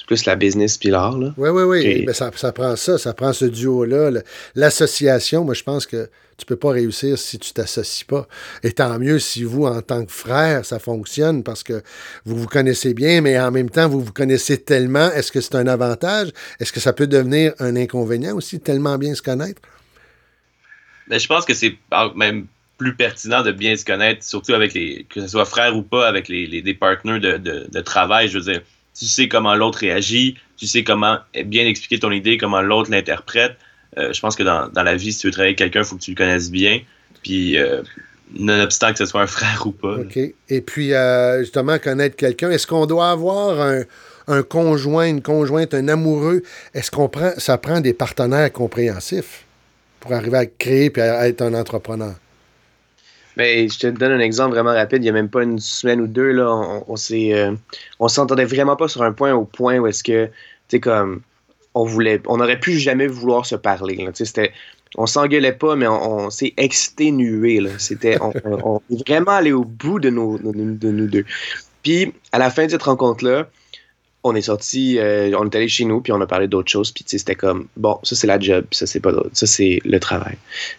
[0.10, 1.36] Plus la business puis l'art, là.
[1.38, 2.04] Oui, oui, oui.
[2.06, 4.10] Ben, ça, ça prend ça, ça prend ce duo-là.
[4.56, 8.28] L'association, moi, je pense que tu peux pas réussir si tu t'associes pas.
[8.64, 11.84] Et tant mieux si vous, en tant que frère, ça fonctionne parce que
[12.26, 15.12] vous vous connaissez bien, mais en même temps, vous vous connaissez tellement.
[15.12, 16.30] Est-ce que c'est un avantage?
[16.60, 19.62] Est-ce que ça peut devenir un inconvénient aussi, tellement bien se connaître?
[21.08, 21.76] Mais je pense que c'est
[22.16, 22.48] même
[22.80, 26.08] plus pertinent de bien se connaître, surtout avec les, que ce soit frère ou pas,
[26.08, 28.28] avec les, les- des partenaires de, de- de travail.
[28.30, 28.62] Je veux dire,
[29.00, 33.56] tu sais comment l'autre réagit, tu sais comment bien expliquer ton idée, comment l'autre l'interprète.
[33.98, 35.96] Euh, je pense que dans, la vie, si tu veux travailler avec quelqu'un, il faut
[35.96, 36.82] que tu le connaisses bien.
[37.24, 37.82] Puis, euh,
[38.38, 39.96] nonobstant que ce soit un frère ou pas.
[40.00, 40.18] OK.
[40.50, 43.84] Et puis, euh, justement, connaître quelqu'un, est-ce qu'on doit avoir un,
[44.28, 46.44] un conjoint, une conjointe, un amoureux?
[46.74, 49.46] Est-ce qu'on prend, ça prend des partenaires compréhensifs
[50.02, 52.16] pour arriver à créer et à être un entrepreneur?
[53.40, 54.98] Mais je te donne un exemple vraiment rapide.
[54.98, 57.54] Il n'y a même pas une semaine ou deux, là, on, on s'est, euh,
[57.98, 60.32] on s'entendait vraiment pas sur un point au point où est-ce que, tu
[60.68, 61.22] sais, comme,
[61.74, 63.96] on voulait, on aurait pu jamais vouloir se parler.
[63.96, 64.12] là.
[64.14, 64.52] C'était,
[64.98, 67.62] on s'engueulait pas, mais on, s'est exténué.
[67.62, 67.70] là.
[67.78, 71.24] C'était, on, est vraiment allé au bout de, nos, de nous deux.
[71.82, 73.48] Puis, à la fin de cette rencontre-là,
[74.24, 76.92] on est sorti, euh, on est allé chez nous, puis on a parlé d'autres choses.
[76.92, 79.12] Puis, c'était comme, bon, ça, c'est la job, ça, c'est pas.
[79.34, 80.36] Ça, c'est le travail.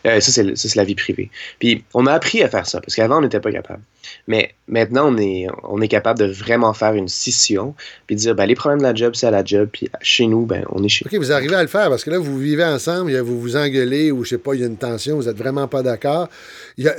[0.06, 1.30] Euh, ça, c'est la vie privée.
[1.58, 3.82] Puis, on a appris à faire ça, parce qu'avant, on n'était pas capable.
[4.26, 7.74] Mais maintenant, on est, on est capable de vraiment faire une scission,
[8.06, 10.26] puis de dire, ben, les problèmes de la job, c'est à la job, puis chez
[10.26, 12.38] nous, ben, on est chez OK, vous arrivez à le faire parce que là, vous
[12.38, 15.28] vivez ensemble, vous vous engueulez ou je sais pas, il y a une tension, vous
[15.28, 16.28] êtes vraiment pas d'accord.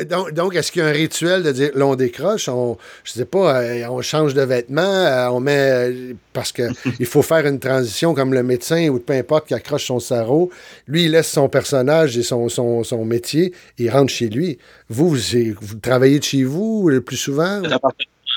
[0.09, 3.11] Donc, donc, est-ce qu'il y a un rituel de dire, là, on décroche, on, je
[3.11, 6.63] sais pas, euh, on change de vêtements, euh, on met, euh, parce que
[6.99, 10.51] il faut faire une transition comme le médecin ou peu importe qui accroche son sarrau.
[10.87, 14.57] Lui, il laisse son personnage et son, son, son métier, il rentre chez lui.
[14.91, 17.62] Vous, vous, travaillez de chez vous le plus souvent?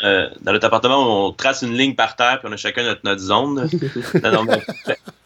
[0.03, 3.01] Euh, dans notre appartement, on trace une ligne par terre, puis on a chacun notre,
[3.05, 3.55] notre zone.
[4.23, 4.61] non, non, mais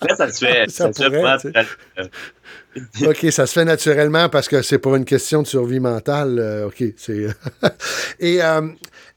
[0.01, 0.71] après, ça se fait.
[0.71, 4.95] Ça Ça, se fait vraiment très- OK, ça se fait naturellement parce que c'est pour
[4.95, 6.38] une question de survie mentale.
[6.38, 7.27] euh, OK, c'est.
[8.21, 8.69] Et euh,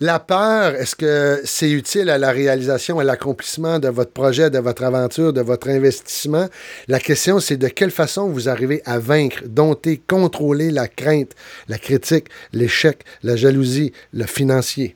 [0.01, 4.57] la peur, est-ce que c'est utile à la réalisation, à l'accomplissement de votre projet, de
[4.57, 6.47] votre aventure, de votre investissement?
[6.87, 11.33] La question, c'est de quelle façon vous arrivez à vaincre, dompter, contrôler la crainte,
[11.67, 14.95] la critique, l'échec, la jalousie, le financier?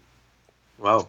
[0.80, 1.08] Wow.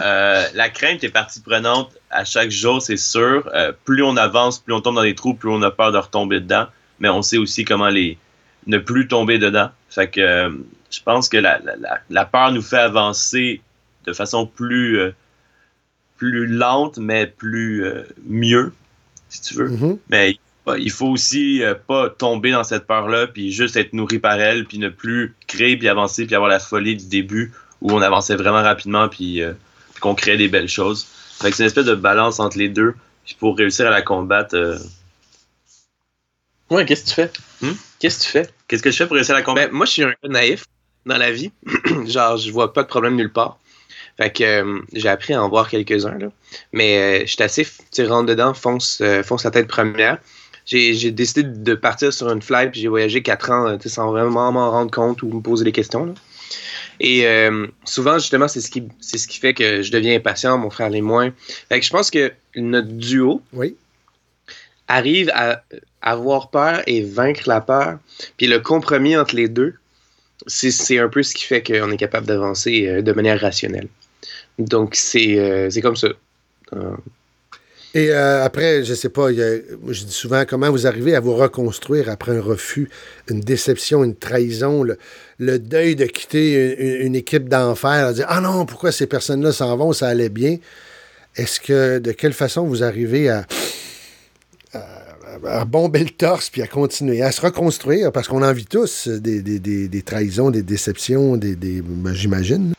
[0.00, 3.50] Euh, la crainte est partie prenante à chaque jour, c'est sûr.
[3.54, 5.98] Euh, plus on avance, plus on tombe dans des trous, plus on a peur de
[5.98, 6.66] retomber dedans.
[7.00, 8.18] Mais on sait aussi comment les
[8.68, 9.70] ne plus tomber dedans.
[9.90, 10.50] Fait que euh,
[10.92, 13.60] je pense que la, la- la- peur nous fait avancer
[14.06, 15.10] de façon plus, euh,
[16.16, 18.72] plus lente, mais plus euh, mieux,
[19.28, 19.68] si tu veux.
[19.70, 19.98] Mhm.
[20.10, 20.36] Mais
[20.78, 24.64] il faut aussi euh, pas tomber dans cette peur-là, puis juste être nourri par elle,
[24.66, 28.36] puis ne plus créer, puis avancer, puis avoir la folie du début où on avançait
[28.36, 29.54] vraiment rapidement, puis, euh,
[29.92, 31.06] puis qu'on créait des belles choses.
[31.40, 34.02] Fait que c'est une espèce de balance entre les deux, puis pour réussir à la
[34.02, 34.54] combattre.
[34.54, 34.78] euh,
[36.70, 37.30] Ouais, qu'est-ce que tu fais?
[37.60, 37.72] Hmm?
[37.98, 38.48] Qu'est-ce que tu fais?
[38.68, 39.72] Qu'est-ce que je fais pour réussir à la Ben, combattre?
[39.72, 40.64] moi, je suis un gars naïf
[41.06, 41.52] dans la vie.
[42.06, 43.58] Genre, je vois pas de problème nulle part.
[44.18, 46.28] Fait que euh, j'ai appris à en voir quelques-uns, là.
[46.72, 50.18] Mais euh, je suis assez, tu sais, rentre dedans, fonce, euh, fonce la tête première.
[50.66, 53.84] J'ai j'ai décidé de partir sur une flight, puis j'ai voyagé quatre ans, euh, tu
[53.84, 56.12] sais, sans vraiment m'en rendre compte ou me poser des questions, là.
[57.00, 57.26] Et
[57.84, 60.88] souvent, justement, c'est ce, qui, c'est ce qui fait que je deviens impatient, mon frère
[60.88, 61.32] les moins.
[61.68, 63.74] Fait que je pense que notre duo Oui.
[64.86, 65.64] arrive à
[66.00, 67.98] avoir peur et vaincre la peur.
[68.36, 69.74] Puis le compromis entre les deux,
[70.46, 73.88] c'est, un peu ce qui fait qu'on est capable d'avancer euh, de manière rationnelle.
[74.58, 76.08] Donc, c'est, euh, comme ça.
[76.74, 76.96] Euh,
[77.94, 82.36] Et après, je sais pas, je dis souvent comment vous arrivez à vous reconstruire après
[82.36, 82.88] un refus,
[83.28, 84.96] une déception, une trahison, le,
[85.38, 89.92] le deuil de quitter une, équipe d'enfer, dire Ah non, pourquoi ces personnes-là s'en vont,
[89.92, 90.56] ça allait bien?
[91.36, 93.46] Est-ce que de quelle façon vous arrivez à,
[95.46, 99.08] à, bomber le torse puis à continuer, à se reconstruire, parce qu'on en vit tous
[99.08, 102.74] des, des, des, des trahisons, des déceptions, des, des ben, j'imagine.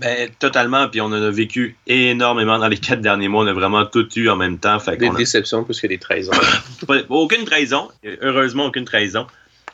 [0.00, 3.44] Ben, totalement, puis on en a vécu énormément dans les quatre derniers mois.
[3.44, 4.80] On a vraiment tout eu en même temps.
[4.80, 6.32] Fait des a- déceptions plus que des trahisons.
[7.08, 7.88] Aucune trahison,
[8.20, 9.26] heureusement aucune trahison,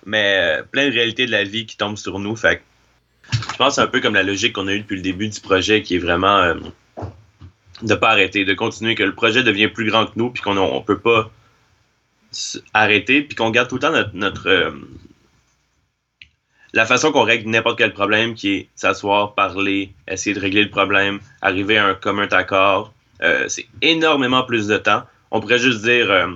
[0.05, 2.37] mais euh, plein de réalités de la vie qui tombent sur nous.
[2.37, 2.63] Fait
[3.33, 5.29] je pense que c'est un peu comme la logique qu'on a eue depuis le début
[5.29, 6.55] du projet, qui est vraiment euh,
[7.83, 10.57] de pas arrêter, de continuer, que le projet devient plus grand que nous, puis qu'on
[10.57, 11.31] on peut pas
[12.75, 14.71] arrêter, puis qu'on garde tout le temps notre, euh,
[16.73, 20.71] la façon qu'on règle n'importe quel problème, qui est s'asseoir, parler, essayer de régler le
[20.71, 22.93] problème, arriver à un commun accord.
[23.23, 25.03] Euh, c'est énormément plus de temps.
[25.31, 26.29] On pourrait juste dire euh,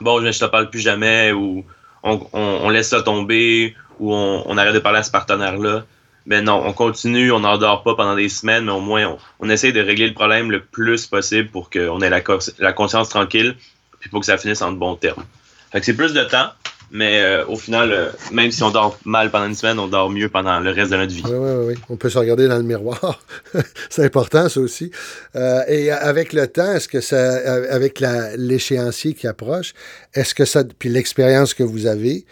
[0.00, 1.64] bon, je te parle plus jamais, ou
[2.02, 5.84] on, laisse ça tomber, ou on, arrête de parler à ce partenaire-là.
[6.26, 9.72] Mais non, on continue, on n'endort pas pendant des semaines, mais au moins, on, essaie
[9.72, 13.56] de régler le problème le plus possible pour qu'on ait la conscience tranquille,
[14.00, 15.24] puis pour que ça finisse en de bons termes.
[15.70, 16.48] Fait que c'est plus de temps,
[16.90, 20.10] mais euh, au final, euh, même si on dort mal pendant une semaine, on dort
[20.10, 21.22] mieux pendant le reste de notre vie.
[21.24, 21.74] Oui, oui, oui.
[21.88, 23.22] On peut se regarder dans le miroir.
[23.90, 24.90] c'est important, ça aussi.
[25.36, 27.34] Euh, et avec le temps, est-ce que ça,
[27.70, 28.02] avec
[28.36, 29.72] l'échéancier qui approche,
[30.14, 32.24] est-ce que ça, puis l'expérience que vous avez,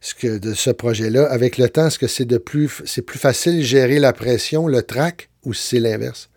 [0.00, 3.18] ce que de ce projet-là, avec le temps, est-ce que c'est de plus, c'est plus
[3.18, 6.30] facile de gérer la pression, le trac, ou c'est l'inverse?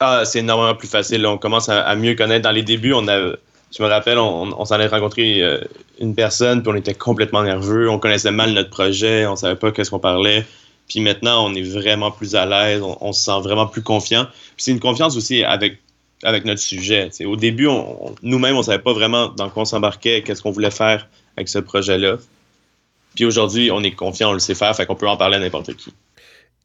[0.00, 1.24] Ah, c'est énormément plus facile.
[1.26, 2.42] On commence à, à mieux connaître.
[2.42, 3.34] Dans les débuts, on a,
[3.76, 5.60] je me rappelle, on, s'en est rencontré euh,
[6.00, 7.90] une personne, puis on était complètement nerveux.
[7.90, 10.46] On connaissait mal notre projet, on savait pas qu'est-ce qu'on parlait.
[10.88, 14.26] Puis maintenant, on est vraiment plus à l'aise, on, se sent vraiment plus confiant.
[14.56, 15.80] C'est une confiance aussi avec,
[16.24, 17.10] notre sujet.
[17.26, 17.68] Au début,
[18.22, 21.58] nous-mêmes, on savait pas vraiment dans quoi on s'embarquait, qu'est-ce qu'on voulait faire avec ce
[21.58, 22.16] projet-là.
[23.14, 25.40] Puis aujourd'hui, on est confiant, on le sait faire, fait qu'on peut en parler à
[25.40, 25.92] n'importe qui.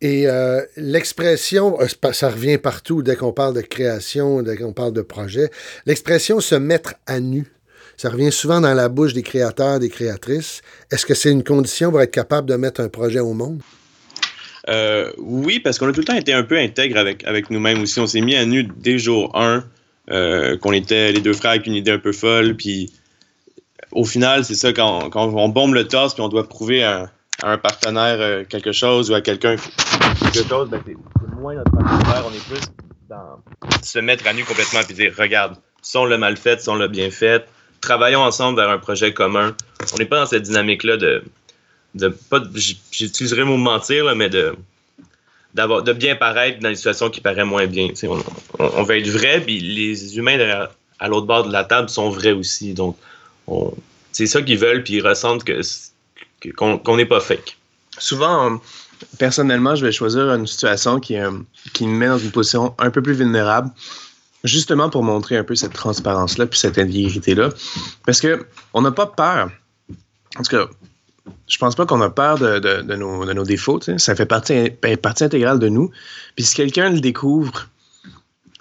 [0.04, 4.92] Et euh, l'expression, euh, ça revient partout dès qu'on parle de création, dès qu'on parle
[4.92, 5.50] de projet,
[5.86, 7.48] l'expression se mettre à nu.
[7.96, 10.62] Ça revient souvent dans la bouche des créateurs, des créatrices.
[10.92, 13.62] Est-ce que c'est une condition pour être capable de mettre un projet au monde?
[14.68, 17.82] Euh, oui, parce qu'on a tout le temps été un peu intègre avec, avec nous-mêmes
[17.82, 18.02] aussi.
[18.02, 19.64] On s'est mis à nu dès jour 1
[20.12, 22.58] euh, qu'on était les deux frères avec une idée un peu folle.
[22.58, 22.92] Puis
[23.94, 27.10] au final, c'est ça, quand, quand, on bombe le torse puis on doit prouver à,
[27.42, 29.56] un partenaire euh, quelque chose ou à quelqu'un
[30.32, 30.96] quelque chose, ben c'est
[31.40, 32.24] moins notre partenaire.
[32.26, 32.62] On est plus
[33.10, 33.42] dans
[33.82, 36.76] se mettre à nu complètement et dire regarde, si on l'a mal fait, si on
[36.76, 37.46] l'a bien fait,
[37.82, 39.56] travaillons ensemble vers un projet commun.
[39.94, 41.24] On n'est pas dans cette dynamique-là de
[41.96, 44.56] de pas j'utiliserai le mot mentir là, mais de
[45.54, 48.24] d'avoir de bien paraître dans une situation qui paraît moins bien on,
[48.58, 50.68] on, veut être vrai puis les humains
[51.00, 52.98] à l'autre bord de la table sont vrais aussi donc
[54.12, 55.62] c'est ça qu'ils veulent puis ils ressentent que
[56.52, 57.58] qu'on n'est pas fake
[57.98, 58.60] souvent
[59.20, 61.32] personnellement je vais choisir une situation qui euh,
[61.74, 63.70] qui me met dans une position un peu plus vulnérable
[64.44, 67.50] justement pour montrer un peu cette transparence là puis cette intégrité là
[68.06, 69.52] parce que on n'a pas peur
[70.38, 70.68] en tout cas
[71.48, 73.80] je pense pas qu'on a peur de, de, nos, de nos, défauts.
[73.98, 75.92] Ça fait partie, ben, partie intégrale de nous.
[76.36, 77.70] Puis si quelqu'un le découvre,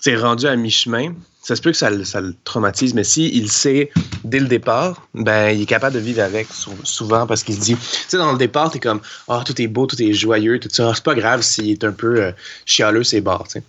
[0.03, 3.49] c'est rendu à mi-chemin, ça se peut que ça, ça le traumatise, mais s'il il
[3.49, 3.89] sait
[4.25, 6.49] dès le départ, ben il est capable de vivre avec
[6.83, 9.63] souvent parce qu'il se dit, tu sais, dans le départ, t'es comme, ah, oh, tout
[9.63, 10.93] est beau, tout est joyeux, tout ça.
[10.93, 12.33] C'est pas grave s'il est un peu euh,
[12.67, 13.63] chialeux, c'est barre, tu sais.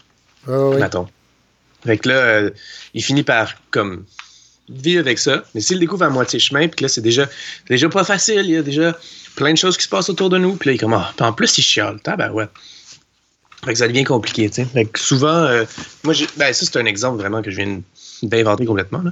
[0.48, 0.82] Oh, oui.
[1.86, 2.50] Fait que là, euh,
[2.96, 4.04] il finit par, comme,
[4.70, 5.44] vivre avec ça.
[5.54, 7.30] Mais s'il découvre à moitié chemin, puis que là, c'est déjà,
[7.70, 8.98] déjà pas facile, il y a déjà
[9.36, 11.14] plein de choses qui se passent autour de nous, puis là, il commence.
[11.20, 12.00] Ah, en plus, il chiale,
[12.34, 12.48] ouais.
[13.64, 14.66] Fait que ça devient compliqué, tu sais.
[14.66, 15.64] Fait que souvent, euh,
[16.04, 17.82] moi, ben, ça, c'est un exemple vraiment que je viens
[18.24, 19.04] d'inventer complètement.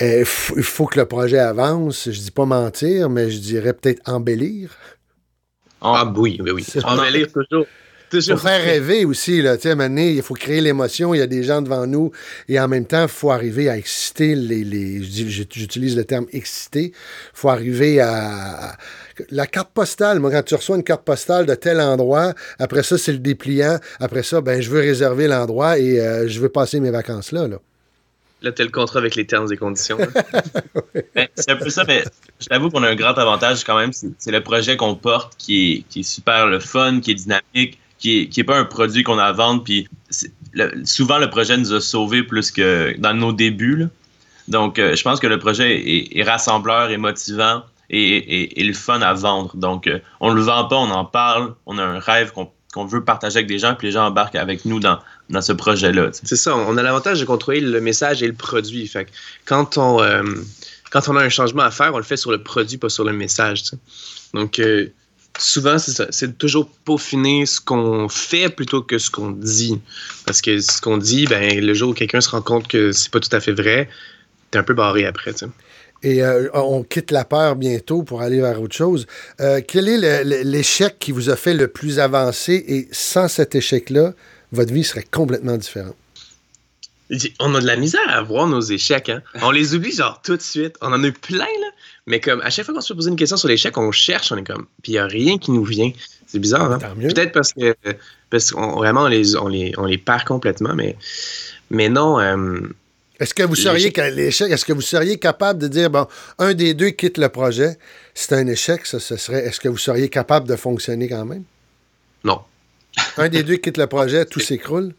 [0.00, 2.10] Il faut que le projet avance.
[2.10, 4.70] Je dis pas mentir, mais je dirais peut-être embellir.
[5.80, 6.66] Ah, oui, oui, oui.
[6.84, 7.66] Embellir toujours.
[8.12, 9.42] Il faut faire rêver aussi.
[9.42, 9.56] Là.
[9.56, 11.14] Tu sais, il faut créer l'émotion.
[11.14, 12.10] Il y a des gens devant nous.
[12.48, 14.64] Et en même temps, il faut arriver à exciter les.
[14.64, 16.92] les J'utilise le terme exciter.
[16.92, 16.92] Il
[17.34, 18.76] faut arriver à.
[19.30, 22.96] La carte postale, moi, quand tu reçois une carte postale de tel endroit, après ça,
[22.96, 23.78] c'est le dépliant.
[24.00, 27.46] Après ça, ben, je veux réserver l'endroit et euh, je veux passer mes vacances là.
[27.46, 27.58] là.
[28.42, 29.98] Là, le contrat avec les termes et conditions.
[31.14, 32.04] Ben, c'est un peu ça, mais
[32.40, 33.92] je t'avoue qu'on a un grand avantage quand même.
[33.92, 37.78] C'est le projet qu'on porte qui est, qui est super le fun, qui est dynamique
[38.02, 39.62] qui n'est pas un produit qu'on a à vendre.
[39.62, 39.88] Puis
[40.84, 43.86] souvent, le projet nous a sauvés plus que dans nos débuts.
[44.48, 49.14] Donc, euh, je pense que le projet est, rassembleur et motivant et, le fun à
[49.14, 49.56] vendre.
[49.56, 51.54] Donc, euh, on ne le vend pas, on en parle.
[51.66, 54.64] On a un rêve qu'on veut partager avec des gens, puis les gens embarquent avec
[54.64, 54.98] nous dans,
[55.30, 56.08] dans ce projet-là.
[56.12, 58.88] C'est ça, on a l'avantage de contrôler le message et le produit.
[58.88, 59.06] Fait
[59.44, 60.22] quand on, euh,
[60.90, 63.04] quand on a un changement à faire, on le fait sur le produit, pas sur
[63.04, 63.62] le message.
[64.34, 64.60] Donc,
[65.38, 66.06] souvent, c'est ça.
[66.10, 69.80] C'est toujours peaufiner ce qu'on fait plutôt que ce qu'on dit.
[70.26, 73.10] Parce que ce qu'on dit, ben, le jour où quelqu'un se rend compte que c'est
[73.10, 73.88] pas tout à fait vrai,
[74.50, 75.32] t'es un peu barré après.
[76.02, 79.06] Et euh, on quitte la peur bientôt pour aller vers autre chose.
[79.40, 82.64] Euh, quel est l'échec qui vous a fait le plus avancer?
[82.66, 84.14] Et sans cet échec-là,
[84.50, 85.96] votre vie serait complètement différente?
[87.40, 89.10] On a de la misère à voir nos échecs.
[89.10, 89.22] Hein?
[89.42, 90.76] On les oublie genre tout de suite.
[90.80, 91.68] On en a eu plein, là.
[92.06, 94.32] Mais comme à chaque fois qu'on se fait poser une question sur l'échec, on cherche,
[94.32, 94.66] on est comme.
[94.82, 95.92] Puis il n'y a rien qui nous vient.
[96.26, 96.78] C'est bizarre, hein?
[96.78, 97.74] Peut-être parce que
[98.30, 100.96] parce qu'on vraiment on les, on les, on les perd complètement, mais,
[101.70, 102.18] mais non.
[102.18, 102.60] Euh,
[103.20, 106.74] est-ce que vous seriez l'échec, est-ce que vous seriez capable de dire bon, un des
[106.74, 107.78] deux quitte le projet,
[108.14, 109.44] c'est un échec, ça, ce serait.
[109.44, 111.44] Est-ce que vous seriez capable de fonctionner quand même?
[112.24, 112.40] Non.
[113.16, 114.94] un des deux quitte le projet, tout s'écroule?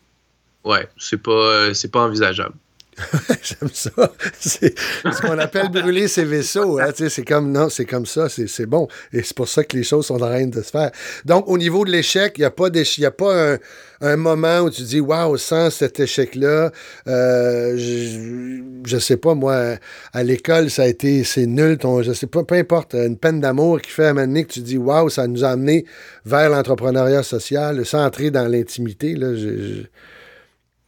[0.64, 2.56] Ouais, c'est pas, euh, c'est pas envisageable.
[3.42, 3.92] J'aime ça.
[4.40, 6.80] C'est ce qu'on appelle brûler ses vaisseaux.
[6.80, 8.88] Hein, c'est comme non, c'est comme ça, c'est bon.
[9.12, 10.92] Et c'est pour ça que les choses sont en train de se faire.
[11.26, 13.58] Donc, au niveau de l'échec, il n'y a pas, a pas
[14.02, 16.72] un, moment où tu dis Waouh, sans cet échec-là,
[17.08, 19.78] euh, je, ne sais pas, moi,
[20.14, 23.82] à l'école, ça a été c'est nul, je sais pas, peu importe, une peine d'amour
[23.82, 25.86] qui fait à un que tu dis Waouh, ça nous a amené
[26.26, 29.16] vers l'entrepreneuriat social, sans entrer dans l'intimité.
[29.16, 29.34] Là,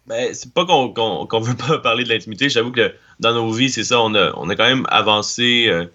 [0.07, 2.49] ben, c'est pas qu'on veut pas parler de l'intimité.
[2.49, 5.65] J'avoue que dans nos vies, c'est ça, on a, on a quand même avancé.
[5.67, 5.85] Euh,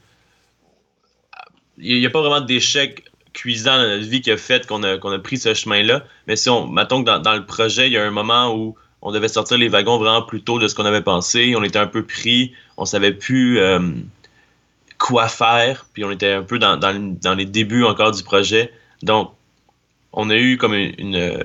[1.78, 5.18] il n'y a pas vraiment d'échec cuisant dans notre vie qui a fait qu'on a,
[5.18, 6.04] pris ce chemin-là.
[6.26, 9.12] Mais si on, mettons que dans, le projet, il y a un moment où on
[9.12, 11.54] devait sortir les wagons vraiment plus tôt de ce qu'on avait pensé.
[11.56, 13.78] On était un peu pris, on savait plus euh,
[14.98, 18.72] quoi faire, puis on était un peu dans, les débuts encore du projet.
[19.02, 19.32] Donc,
[20.12, 21.40] on a eu comme une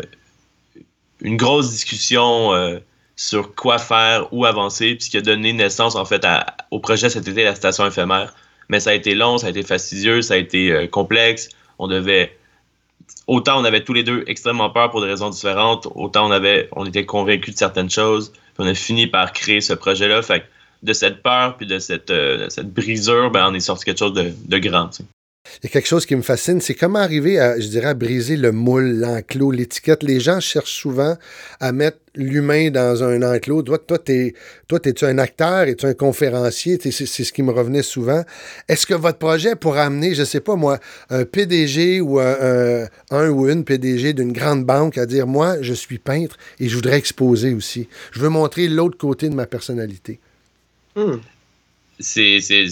[1.22, 2.80] grosse discussion euh,
[3.16, 6.26] sur quoi faire, où avancer, puis qui a donné naissance en fait
[6.72, 8.34] au projet cet été, la station éphémère.
[8.70, 11.50] Mais ça a été long, ça a été fastidieux, ça a été euh, complexe.
[11.80, 12.38] On devait
[13.28, 16.68] autant on avait tous les deux extrêmement peur pour des raisons différentes, autant on avait
[16.72, 18.32] on était convaincus de certaines choses.
[18.32, 20.22] Puis on a fini par créer ce projet-là.
[20.22, 20.46] Fait
[20.84, 24.14] de cette peur puis de cette, euh, cette brisure, ben, on est sorti quelque chose
[24.14, 24.90] de, de grand.
[25.62, 27.94] Il y a quelque chose qui me fascine, c'est comment arriver à, je dirais, à
[27.94, 30.04] briser le moule, l'enclos, l'étiquette.
[30.04, 31.18] Les gens cherchent souvent
[31.60, 33.64] à mettre l'humain dans un enclos.
[33.64, 34.34] Toi, toi, t'es,
[34.68, 36.80] toi, es-tu un acteur, es-tu un conférencier?
[36.82, 38.24] c'est, ce qui me revenait souvent.
[38.68, 40.80] Est-ce que votre projet pourrait amener, je sais pas moi,
[41.10, 45.74] un PDG ou un, un, ou une PDG d'une grande banque à dire, moi, je
[45.74, 47.88] suis peintre et je voudrais exposer aussi.
[48.12, 50.20] Je veux montrer l'autre côté de ma personnalité.
[50.96, 51.18] Hmm.
[52.00, 52.68] C'est, c'est,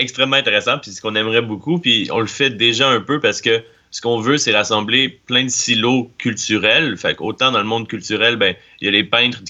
[0.00, 3.40] extrêmement intéressant, puis ce qu'on aimerait beaucoup, puis on le fait déjà un peu parce
[3.40, 6.96] que ce qu'on veut, c'est rassembler plein de silos culturels.
[6.96, 9.40] Fait autant dans le monde culturel, ben, il y a les peintres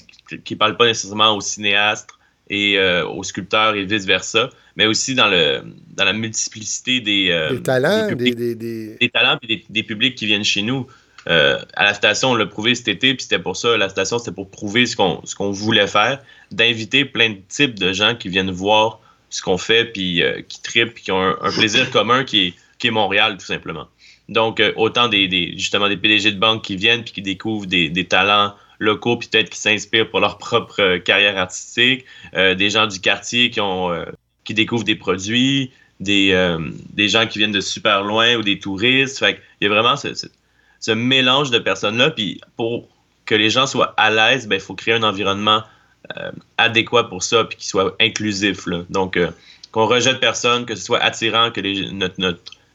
[0.43, 2.09] qui ne parlent pas nécessairement aux cinéastes
[2.49, 5.61] et euh, aux sculpteurs et vice-versa, mais aussi dans, le,
[5.95, 10.61] dans la multiplicité des, euh, talents, des, des, talents et des, publics qui viennent chez
[10.61, 10.87] nous.
[11.27, 14.17] Euh, à la station, on l'a prouvé cet été, puis c'était pour ça, la station,
[14.17, 16.19] c'était pour prouver ce qu'on, ce qu'on voulait faire,
[16.51, 18.99] d'inviter plein de types de gens qui viennent voir
[19.31, 22.53] ce qu'on fait, puis euh, qui tripent, puis qui ont un, plaisir commun qui est,
[22.77, 23.87] qui est Montréal, tout simplement.
[24.29, 28.05] Donc, euh, autant des, justement des PDG de banque qui viennent, puis qui découvrent des,
[28.07, 32.99] talents locaux, puis peut-être qui s'inspirent pour leur propre euh, carrière artistique, des gens du
[32.99, 34.05] quartier qui, ont,
[34.43, 36.57] qui découvrent des produits, des,
[36.93, 39.19] des gens qui viennent de super loin ou des touristes.
[39.19, 40.09] Fait il y a vraiment ce,
[40.79, 42.87] ce, mélange de personnes-là, puis pour
[43.25, 45.63] que les gens soient à l'aise, ben, il faut créer un environnement
[46.57, 48.67] adéquat pour ça, puis qu'il soit inclusif.
[48.89, 49.29] Donc, euh,
[49.71, 52.15] qu'on rejette personne, que ce soit attirant, que notre,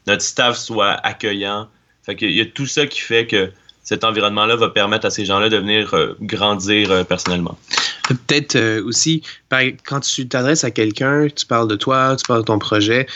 [0.07, 1.67] notre, staff soit accueillant.
[2.03, 3.51] Fait qu'il y a tout ça qui fait que
[3.83, 7.57] cet environnement-là va permettre à ces gens-là de venir euh, grandir personnellement.
[8.07, 9.21] Peut-être aussi,
[9.85, 13.07] quand tu t'adresses à quelqu'un, tu parles de toi, tu parles de ton projet,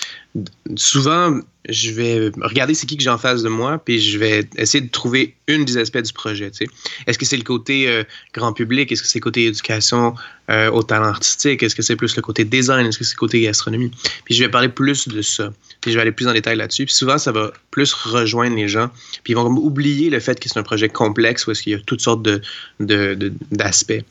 [0.76, 4.48] souvent, je vais regarder c'est qui que j'ai en face de moi, puis je vais
[4.58, 6.52] essayer de trouver une des aspects du projet.
[7.08, 8.92] Est-ce que c'est le côté euh, grand public?
[8.92, 10.16] Est-ce que c'est le côté éducation
[10.50, 11.62] euh, au talent artistique?
[11.62, 12.88] Est-ce que c'est plus le côté design?
[12.88, 13.92] Est-ce que c'est le côté gastronomie?
[14.26, 15.52] Puis je vais parler plus de ça.
[15.82, 16.86] Puis je vais aller plus en détail là-dessus.
[16.86, 18.89] Puis souvent, ça va plus rejoindre les gens.
[19.24, 21.76] Puis ils vont oublier le fait que c'est un projet complexe où est-ce qu'il y
[21.76, 22.42] a toutes sortes de,
[23.52, 24.04] d'aspects.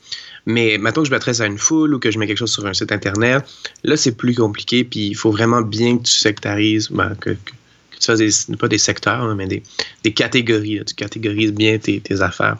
[0.45, 2.65] Mais maintenant que je m'adresse à une foule ou que je mets quelque chose sur
[2.65, 3.43] un site internet,
[3.83, 4.83] là, c'est plus compliqué.
[4.83, 9.35] Puis il faut vraiment bien que tu sectarises, ben, que, tu fasses pas des secteurs,
[9.35, 9.63] mais des,
[10.03, 10.83] des catégories.
[10.85, 12.57] Tu catégorises bien tes, affaires.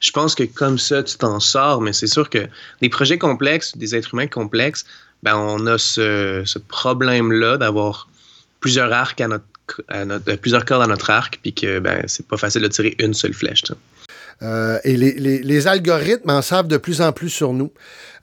[0.00, 2.46] Je pense que comme ça, tu t'en sors, mais c'est sûr que
[2.80, 4.84] des projets complexes, des êtres humains complexes,
[5.22, 8.08] ben, on a ce, problème-là d'avoir
[8.60, 9.44] plusieurs arcs à notre,
[9.88, 13.14] à plusieurs cordes à notre arc, puis que ben, c'est pas facile de tirer une
[13.14, 13.64] seule flèche.
[14.42, 17.72] Euh, et les, algorithmes en savent de plus en plus sur nous.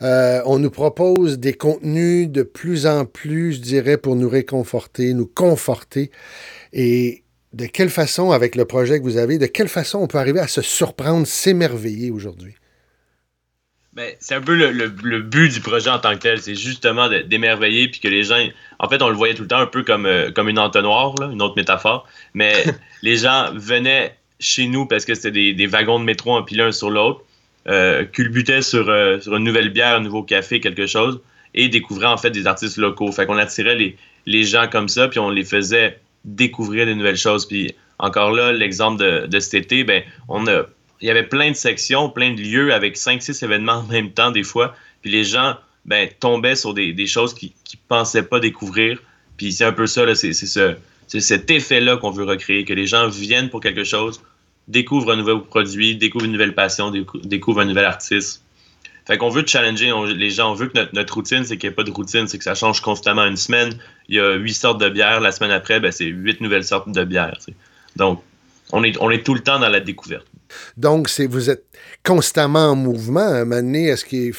[0.02, 5.14] Euh, on nous propose des contenus de plus en plus, je dirais, pour nous réconforter,
[5.14, 6.12] nous conforter.
[6.74, 10.18] Et de quelle façon, avec le projet que vous avez, de quelle façon on peut
[10.18, 12.56] arriver à se surprendre, s'émerveiller aujourd'hui?
[13.94, 17.90] Ben, c'est un peu le, but du projet en tant que tel, c'est justement d'émerveiller
[17.90, 18.38] puis que les gens,
[18.80, 21.14] en fait, on le voyait tout le temps un peu comme, euh, comme une entonnoir,
[21.30, 22.54] une autre métaphore, mais
[23.02, 26.90] les gens venaient chez nous parce que c'était des, wagons de métro empilés un sur
[26.90, 27.22] l'autre,
[27.68, 31.22] euh, culbutaient sur, euh, sur une nouvelle bière, un nouveau café, quelque chose,
[31.54, 33.12] et découvraient en fait des artistes locaux.
[33.12, 33.78] Fait qu'on attirait
[34.26, 37.48] les, gens comme ça, puis on les faisait découvrir des nouvelles choses.
[37.48, 40.46] Puis encore là, l'exemple de, cet été, ben, on
[41.02, 44.32] il y avait plein de sections, plein de lieux avec 5-6 événements en même temps
[44.32, 44.76] des fois.
[45.02, 49.02] Puis les gens ben, tombaient sur des, choses qu'ils ne pensaient pas découvrir.
[49.38, 50.76] Puis c'est un peu ça, c'est ce,
[51.08, 54.22] cet effet-là qu'on veut recréer, que les gens viennent pour quelque chose,
[54.72, 56.92] découvre un nouveau produit, découvre une nouvelle passion,
[57.24, 58.44] découvre un nouvel artiste.
[59.06, 60.52] Fait qu'on veut challenger les gens.
[60.52, 62.56] On veut que notre, routine, c'est qu'il n'y ait pas de routine, c'est que ça
[62.56, 63.26] change constamment.
[63.26, 63.74] Une semaine,
[64.08, 65.20] il y a huit sortes de bières.
[65.20, 67.38] La semaine après, ben, c'est huit nouvelles sortes de bières.
[67.96, 68.22] Donc,
[68.72, 70.26] on est, on est tout le temps dans la découverte.
[70.78, 71.66] Donc, c'est vous êtes
[72.04, 73.22] constamment en mouvement.
[73.22, 74.34] À un moment donné, est-ce qu'il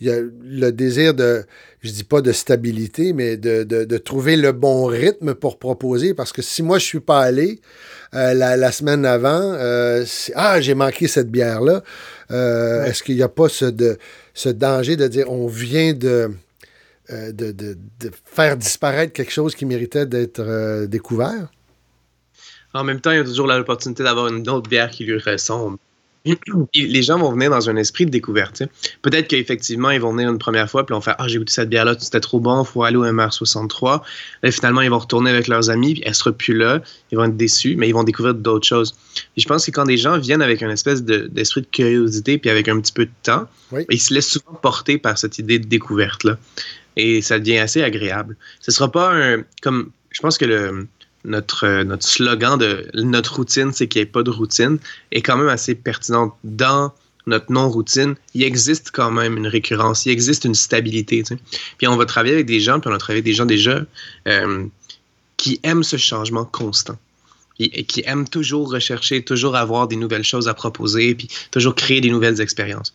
[0.00, 1.44] y a le désir de,
[1.86, 6.14] je dis pas de stabilité, mais de, de, trouver le bon rythme pour proposer?
[6.14, 7.60] Parce que si moi, je suis pas allé,
[8.14, 11.82] euh, la, semaine avant, euh, ah, j'ai manqué cette bière-là.
[12.30, 13.98] Euh, est-ce qu'il n'y a pas ce, de,
[14.34, 16.30] ce danger de dire on vient de,
[17.08, 17.76] de, de,
[18.24, 21.50] faire disparaître quelque chose qui méritait d'être découvert?
[22.74, 25.78] En même temps, il y a toujours l'opportunité d'avoir une autre bière qui lui ressemble
[26.74, 28.62] les gens vont venir dans un esprit de découverte.
[29.02, 31.52] Peut-être qu'effectivement, ils vont venir une première fois, puis ils vont faire Ah, j'ai goûté
[31.52, 34.02] cette bière-là, c'était trop bon, il faut aller au MR63.
[34.42, 37.24] Et finalement, ils vont retourner avec leurs amis, puis elle sera plus là, ils vont
[37.24, 38.94] être déçus, mais ils vont découvrir d'autres choses.
[39.36, 42.68] Je pense que quand des gens viennent avec une espèce d'esprit de, curiosité, puis avec
[42.68, 43.48] un petit peu de temps,
[43.90, 46.38] ils se laissent souvent porter par cette idée de découverte-là.
[46.96, 48.36] Et ça devient assez agréable.
[48.60, 49.44] Ce sera pas un.
[49.62, 50.86] Comme, je pense que le
[51.26, 54.78] notre, euh, notre slogan de notre routine, c'est qu'il n'y ait pas de routine,
[55.12, 56.92] est quand même assez pertinente dans
[57.26, 61.24] notre non-routine, il existe quand même une récurrence, il existe une stabilité.
[61.76, 63.80] Puis on va travailler avec des gens, puis on a travaillé avec des gens déjà
[64.28, 64.66] euh,
[65.36, 66.96] qui aiment ce changement constant.
[67.58, 72.10] Qui aiment toujours rechercher, toujours avoir des nouvelles choses à proposer, puis toujours créer des
[72.10, 72.92] nouvelles expériences.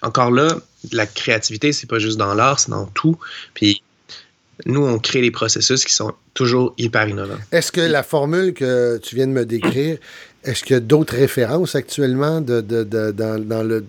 [0.00, 0.56] Encore là,
[0.90, 3.18] la créativité, c'est pas juste dans l'art, c'est dans tout.
[3.52, 3.82] Puis
[4.66, 7.38] nous, on crée des processus qui sont toujours hyper innovants.
[7.52, 9.98] Est-ce que la formule que tu viens de me décrire,
[10.44, 13.84] est-ce qu'il y a d'autres références actuellement de, de- de- dans, dans le,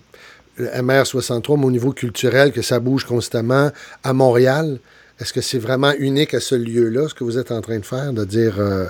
[0.56, 3.70] le MR63, mais au niveau culturel, que ça bouge constamment
[4.02, 4.78] à Montréal?
[5.20, 7.86] Est-ce que c'est vraiment unique à ce lieu-là, ce que vous êtes en train de
[7.86, 8.86] faire, de dire euh,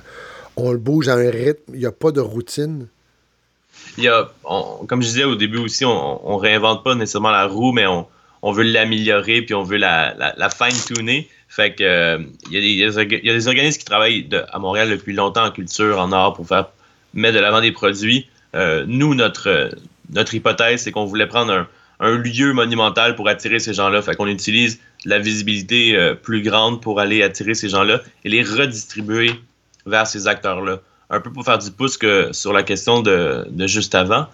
[0.57, 2.87] on le bouge à un rythme, il n'y a pas de routine?
[3.99, 7.31] Il y a, on- comme je disais au début aussi, on, on réinvente pas nécessairement
[7.31, 8.07] la roue, mais on,
[8.43, 11.29] on veut l'améliorer puis on veut la, la, la fine-tuner.
[11.57, 12.18] Fait que euh,
[12.50, 16.12] il il y a des organismes qui travaillent à Montréal depuis longtemps en culture, en
[16.12, 16.66] art, pour faire
[17.14, 18.28] mettre de l'avant des produits.
[18.54, 19.70] Euh, nous, notre, euh,
[20.12, 21.66] notre hypothèse, c'est qu'on voulait prendre
[22.00, 24.02] un, lieu monumental pour attirer ces gens-là.
[24.02, 28.42] Fait qu'on utilise la visibilité euh, plus grande pour aller attirer ces gens-là et les
[28.42, 29.32] redistribuer
[29.86, 30.80] vers ces acteurs-là.
[31.09, 34.26] Un peu pour faire du pouce que sur la question de, juste avant.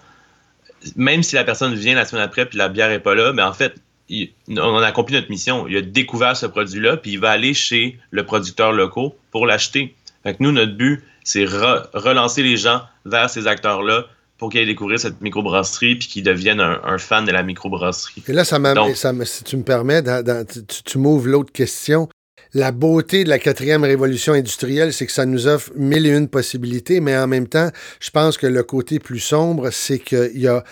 [0.97, 3.43] Même si la personne vient la semaine après puis la bière est pas là, mais
[3.43, 3.75] en fait,
[4.09, 5.67] il- on a accompli notre mission.
[5.67, 9.95] Il a découvert ce produit-là, puis il va aller chez le producteur local pour l'acheter.
[10.23, 14.05] Fait que nous, notre but, c'est re- relancer les gens vers ces acteurs-là
[14.37, 18.23] pour qu'ils aillent découvrir cette microbrasserie puis qu'ils deviennent un, un fan de la microbrasserie.
[18.27, 20.97] Et là, ça m'a, Donc- ça me- si tu me permets, dans- dans- tu, tu
[20.97, 22.09] m'ouvres l'autre question.
[22.55, 26.27] La beauté de la quatrième révolution industrielle, c'est que ça nous offre mille et une
[26.27, 30.47] possibilités, mais en même temps, je pense que le côté plus sombre, c'est qu'il y
[30.47, 30.63] a,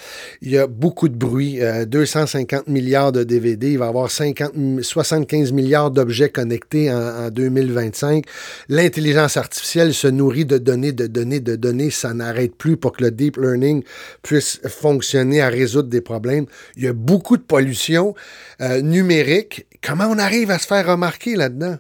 [0.44, 1.60] y a beaucoup de bruit.
[1.60, 7.26] Euh, 250 milliards de DVD, il va y avoir 50, 75 milliards d'objets connectés en,
[7.26, 8.26] en 2025.
[8.70, 11.90] L'intelligence artificielle se nourrit de données, de données, de données.
[11.90, 13.84] Ça n'arrête plus pour que le deep learning
[14.22, 16.46] puisse fonctionner à résoudre des problèmes.
[16.78, 18.14] Il y a beaucoup de pollution
[18.62, 19.66] euh, numérique.
[19.84, 21.78] Comment on arrive à se faire remarquer là-dedans?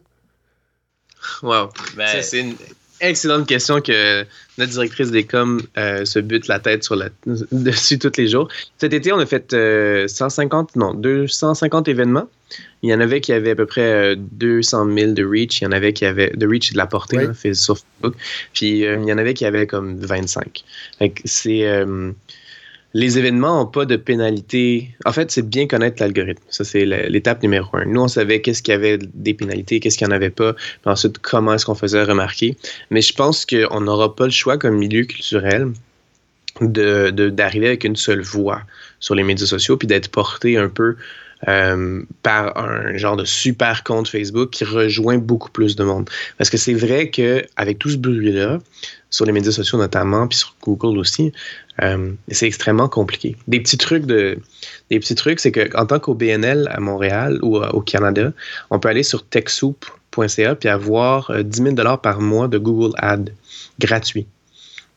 [1.43, 1.69] Wow.
[1.95, 2.55] Ben, c'est une
[2.99, 4.25] excellente question que
[4.57, 7.09] notre directrice des coms euh, se bute la tête sur la,
[7.51, 8.47] dessus tous les jours.
[8.77, 12.27] Cet été, on a fait euh, 150, non, 250 événements.
[12.83, 15.61] Il y en avait qui avaient à peu près euh, 200 000 de reach.
[15.61, 17.23] Il y en avait qui avaient de reach et de la portée Oui.
[17.25, 18.15] hein, sur Facebook.
[18.53, 20.63] Puis euh, il y en avait qui avaient comme 25.
[20.99, 22.11] Fait que c'est euh,
[22.93, 24.89] les événements n'ont pas de pénalité.
[25.05, 26.43] En fait, c'est bien connaître l'algorithme.
[26.49, 27.85] Ça, c'est l'étape numéro un.
[27.85, 30.53] Nous, on savait qu'est-ce qu'il y avait des pénalités, qu'est-ce qu'il n'y en avait pas.
[30.53, 32.57] Puis ensuite, comment est-ce qu'on faisait remarquer.
[32.89, 35.71] Mais je pense qu'on n'aura pas le choix comme milieu culturel
[36.59, 38.61] de, de- d'arriver avec une seule voix
[38.99, 40.97] sur les médias sociaux puis d'être porté un peu
[41.47, 46.09] euh, par un genre de super compte Facebook qui rejoint beaucoup plus de monde.
[46.37, 48.59] Parce que c'est vrai qu'avec tout ce bruit-là,
[49.11, 51.31] sur les médias sociaux notamment, puis sur Google aussi,
[51.81, 53.35] euh, c'est extrêmement compliqué.
[53.47, 58.31] Des petits trucs c'est qu'en tant qu'au BNL à Montréal ou euh, au Canada,
[58.69, 63.33] on peut aller sur techsoup.ca puis avoir euh, 10 000 par mois de Google Ad
[63.79, 64.27] gratuit.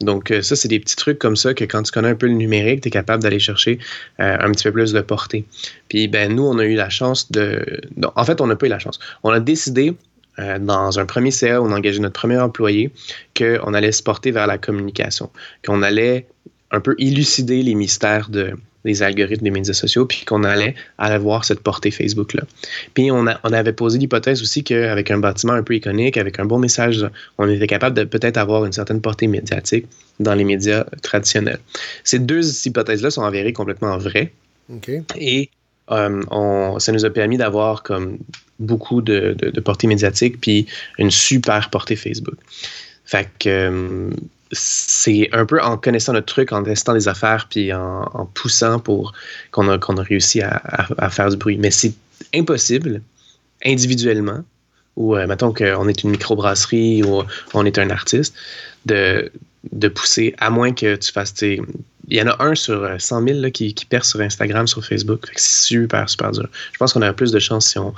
[0.04, 2.26] Donc, euh, ça, c'est des petits trucs comme ça que quand tu connais un peu
[2.26, 3.78] le numérique, tu es capable d'aller chercher
[4.20, 5.44] euh, un petit peu plus de portée.
[5.88, 7.80] Puis, ben, nous, on a eu la chance de.
[8.14, 8.98] en fait, on n'a pas eu la chance.
[9.22, 9.94] On a décidé,
[10.38, 12.90] euh, dans un premier CA, on a engagé notre premier employé,
[13.36, 15.30] qu'on allait se porter vers la communication,
[15.66, 16.26] qu'on allait
[16.70, 21.18] un peu élucider les mystères de, des algorithmes des médias sociaux, puis qu'on allait aller
[21.18, 22.42] voir cette portée Facebook-là.
[22.94, 26.38] Puis on, a- on avait posé l'hypothèse aussi qu'avec un bâtiment un peu iconique, avec
[26.38, 27.06] un bon message,
[27.38, 29.86] on était capable de peut-être avoir une certaine portée médiatique
[30.20, 31.58] dans les médias traditionnels.
[32.04, 34.32] Ces deux hypothèses-là sont avérées complètement vraies.
[35.18, 35.50] Et
[35.90, 38.18] euh, on- ça nous a permis d'avoir comme
[38.58, 40.66] beaucoup de, de, de portée médiatique puis
[40.98, 42.36] une super portée Facebook.
[43.04, 44.10] Fait que euh,
[44.54, 49.12] c'est un peu en connaissant notre truc, en testant des affaires puis en, poussant pour
[49.50, 51.58] qu'on a, qu'on a réussi à faire du bruit.
[51.58, 51.94] Mais c'est
[52.34, 53.02] impossible
[53.64, 54.42] individuellement
[54.96, 58.34] ou euh, mettons qu'on est une microbrasserie ou on est un artiste
[58.86, 59.30] de,
[59.72, 61.60] de pousser à moins que tu fasses tes,
[62.08, 64.66] il y en a un sur euh, 100 000 là, qui, qui perce sur Instagram,
[64.66, 65.26] sur Facebook.
[65.26, 66.48] Fait que c'est super, super dur.
[66.72, 67.94] Je pense qu'on aurait plus de chance si on,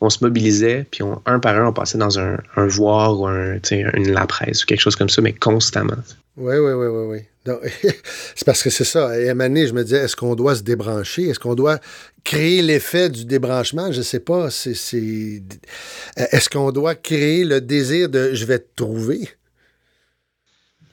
[0.00, 3.26] on se mobilisait, puis on, un par un, on passait dans un, un voir ou
[3.26, 5.96] un, une la presse ou quelque chose comme ça, mais constamment.
[6.36, 7.18] Oui, oui, oui, oui, oui.
[7.44, 7.58] Donc,
[8.34, 9.18] c'est parce que c'est ça.
[9.18, 11.28] Et à un moment donné, je me disais, est-ce qu'on doit se débrancher?
[11.28, 11.80] Est-ce qu'on doit
[12.22, 13.90] créer l'effet du débranchement?
[13.90, 14.50] Je ne sais pas.
[14.50, 15.42] C'est, c'est...
[16.16, 19.28] Est-ce qu'on doit créer le désir de je vais te trouver?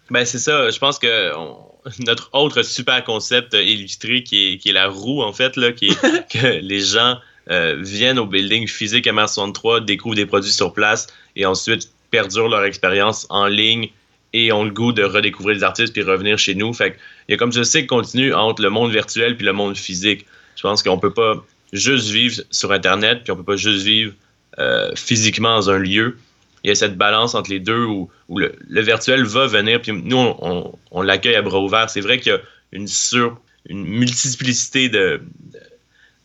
[0.10, 0.70] Ben, c'est ça.
[0.70, 4.88] Je pense que on- notre autre super concept euh, illustré qui est, qui est la
[4.88, 7.20] roue, en fait, là, qui est que les gens
[7.52, 12.64] euh, viennent au building physique MR63, découvrent des produits sur place et ensuite perdurent leur
[12.64, 13.90] expérience en ligne
[14.34, 16.74] et ont le goût de redécouvrir les artistes puis revenir chez nous.
[16.74, 19.78] Fait il y a comme ce cycle continu entre le monde virtuel puis le monde
[19.78, 20.26] physique.
[20.56, 24.14] Je pense qu'on peut pas juste vivre sur Internet puis on peut pas juste vivre
[24.60, 26.18] euh, physiquement dans un lieu.
[26.66, 30.18] Il y a cette balance entre les deux où, le, virtuel va venir puis nous
[30.18, 31.92] on, l'accueille à bras ouverts.
[31.92, 32.40] C'est vrai qu'il y a
[32.72, 33.40] une sur
[33.70, 35.22] une multiplicité de,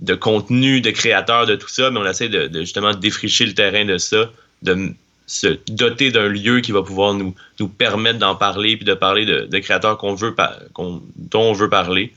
[0.00, 3.52] de, contenu, de créateurs, de tout ça, mais on essaie de, de justement défricher le
[3.52, 4.30] terrain de ça,
[4.62, 4.94] de
[5.26, 9.26] se doter d'un lieu qui va pouvoir nous, nous permettre d'en parler puis de parler
[9.26, 10.34] de, créateurs qu'on veut
[10.74, 11.02] dont
[11.34, 12.14] on veut parler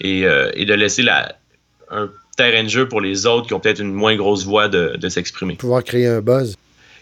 [0.00, 1.34] et, euh, et de laisser la,
[1.90, 4.96] un terrain de jeu pour les autres qui ont peut-être une moins grosse voix de,
[4.96, 5.56] de s'exprimer.
[5.56, 6.56] Pouvoir créer un buzz.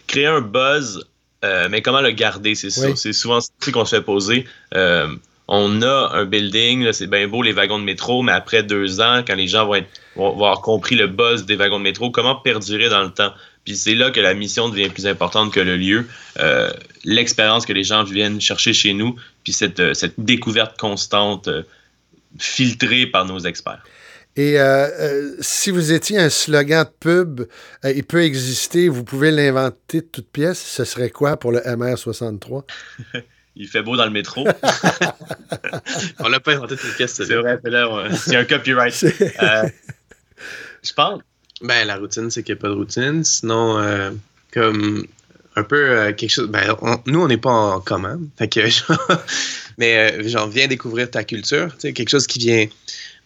[0.07, 1.05] Créer un buzz,
[1.43, 4.45] euh, mais comment le garder, c'est C'est souvent ce qu'on se fait poser.
[4.73, 5.07] Euh,
[5.47, 9.23] on a un building, c'est bien beau les wagons de métro, mais après deux ans,
[9.25, 12.35] quand les gens vont, être, vont avoir compris le buzz des wagons de métro, comment
[12.35, 13.31] perdurer dans le temps?
[13.63, 16.07] Puis c'est là que la mission devient plus importante que le lieu.
[16.39, 16.71] Euh,
[17.03, 21.49] l'expérience que les gens viennent chercher chez nous, puis cette, cette découverte constante
[22.39, 23.83] filtrée par nos experts.
[24.37, 24.57] Et
[25.39, 27.41] si vous étiez un slogan de pub,
[27.83, 32.63] il peut exister, vous pouvez l'inventer de toute pièce, ce serait quoi pour le MR63?
[33.55, 34.45] il fait beau dans le métro.
[36.19, 37.13] On l'a pas inventé toute pièce.
[37.13, 37.59] C'est vrai,
[38.17, 39.05] c'est un copyright.
[40.83, 41.21] je pense,
[41.61, 43.23] ben, la routine, c'est qu'il n'y a pas de routine.
[43.23, 44.11] Sinon, euh,
[44.53, 45.07] comme
[45.55, 46.49] un peu euh, quelque chose.
[46.49, 46.75] Ben,
[47.05, 48.19] nous, on n'est pas en commun.
[48.37, 48.59] Fait que,
[49.77, 51.73] mais euh, genre, viens découvrir ta culture.
[51.75, 52.67] Tu sais, quelque chose qui vient.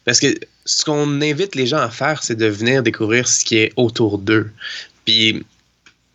[0.06, 0.28] Parce que
[0.66, 4.18] ce qu'on invite les gens à faire, c'est de venir découvrir ce qui est autour
[4.18, 4.52] d'eux.
[5.06, 5.44] Puis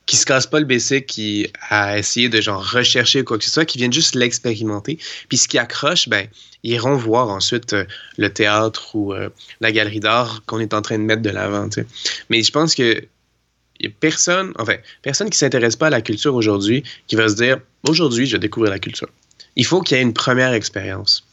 [0.06, 3.50] qui se casse pas le basic, qui a essayé de genre rechercher quoi que ce
[3.50, 4.98] soit, qui viennent juste l'expérimenter.
[5.28, 6.26] Puis ce qui accroche, ben,
[6.62, 7.84] ils iront voir ensuite euh,
[8.18, 9.30] le théâtre ou euh,
[9.60, 11.68] la galerie d'art qu'on est en train de mettre de l'avant.
[12.28, 13.02] Mais je pense que
[14.00, 17.58] personne, enfin, personne qui s'intéresse pas à la culture aujourd'hui qui va se dire
[17.88, 19.08] aujourd'hui, je vais découvrir la culture.
[19.56, 21.24] Il faut qu'il y ait une première expérience.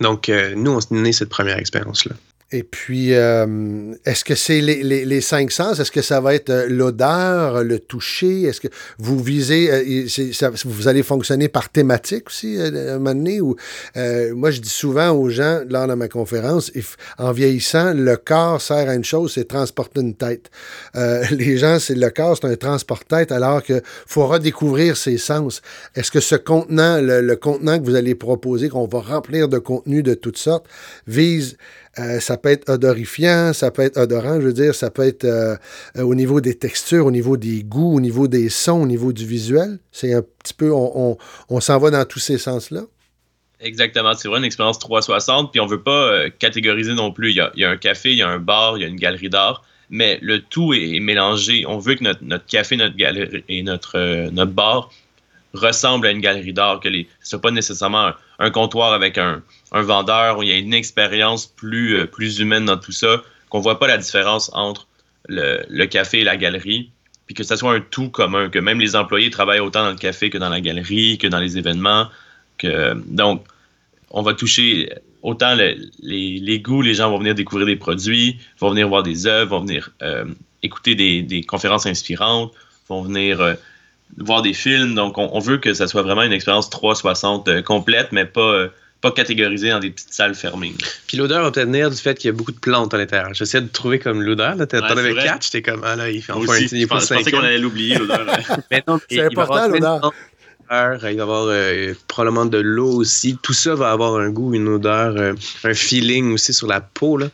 [0.00, 2.14] Donc, euh, nous, on s'est donné cette première expérience-là.
[2.52, 5.78] Et puis, euh, est-ce que c'est les, les, les, cinq sens?
[5.78, 8.42] Est-ce que ça va être euh, l'odeur, le toucher?
[8.42, 8.66] Est-ce que
[8.98, 13.40] vous visez, euh, vous allez fonctionner par thématique aussi à un moment donné?
[13.40, 13.54] Ou,
[14.34, 16.72] moi, je dis souvent aux gens lors de ma conférence,
[17.18, 20.50] en vieillissant, le corps sert à une chose, c'est transporter une tête.
[21.30, 25.62] les gens, c'est le corps, c'est un transport-tête, alors qu'il faut redécouvrir ses sens.
[25.94, 29.58] Est-ce que ce contenant, le, le contenant que vous allez proposer, qu'on va remplir de
[29.58, 30.66] contenu de toutes sortes,
[31.06, 31.56] vise
[31.98, 35.24] euh, ça peut être odorifiant, ça peut être odorant, je veux dire, ça peut être
[35.24, 35.56] euh,
[35.96, 39.12] euh, au niveau des textures, au niveau des goûts, au niveau des sons, au niveau
[39.12, 39.80] du visuel.
[39.90, 41.18] C'est un petit peu, on,
[41.58, 42.82] s'en va dans tous ces sens-là.
[43.58, 47.30] Exactement, c'est vraiment une expérience 360, puis on ne veut pas catégoriser non plus.
[47.30, 49.28] Il y, a, un café, il y a un bar, il y a une galerie
[49.28, 51.66] d'art, mais le tout est, mélangé.
[51.66, 54.90] On veut que notre, café, notre galerie et notre, notre bar
[55.52, 59.42] ressemblent à une galerie d'art, que ce ne soit pas nécessairement un comptoir avec un,
[59.72, 63.60] un vendeur où il y a une expérience plus, euh, humaine dans tout ça, qu'on
[63.60, 64.86] voit pas la différence entre
[65.28, 66.90] le, café et la galerie,
[67.26, 69.96] puis que ça soit un tout commun, que même les employés travaillent autant dans le
[69.96, 72.08] café que dans la galerie, que dans les événements.
[73.06, 73.44] Donc,
[74.10, 74.92] on va toucher
[75.22, 79.26] autant les, les, goûts, les gens vont venir découvrir des produits, vont venir voir des
[79.26, 80.24] œuvres, vont venir euh,
[80.62, 82.52] écouter des, des, conférences inspirantes,
[82.88, 83.54] vont venir euh,
[84.18, 84.94] voir des films.
[84.94, 88.70] Donc, on, veut que ça soit vraiment une expérience 360 complète, mais pas
[89.00, 90.74] pas catégorisé dans des petites salles fermées.
[91.06, 93.32] Puis l'odeur va peut-être venir du fait qu'il y a beaucoup de plantes à l'intérieur.
[93.32, 94.56] J'essaie de trouver comme l'odeur.
[94.56, 97.58] T'en ouais, avais quatre, j'étais comme, ah là, il fait enfin je, pensais qu'on allait
[97.58, 98.26] l'oublier, l'odeur.
[99.10, 100.12] c'est important, l'odeur.
[100.72, 103.36] Il va y avoir euh, probablement de l'eau aussi.
[103.42, 105.34] Tout ça va avoir un goût, une odeur, euh,
[105.64, 107.16] un feeling aussi sur la peau.
[107.16, 107.26] Là.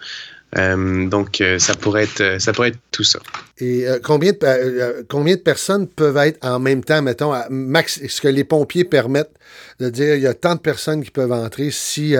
[0.56, 3.18] Euh, donc, euh, ça, pourrait être, euh, ça pourrait être tout ça.
[3.58, 8.20] Et combien, de, combien de personnes peuvent être en même temps, mettons, à max, ce
[8.20, 9.34] que les pompiers permettent
[9.80, 11.70] de dire il y a tant de personnes qui peuvent entrer.
[11.70, 12.14] Si,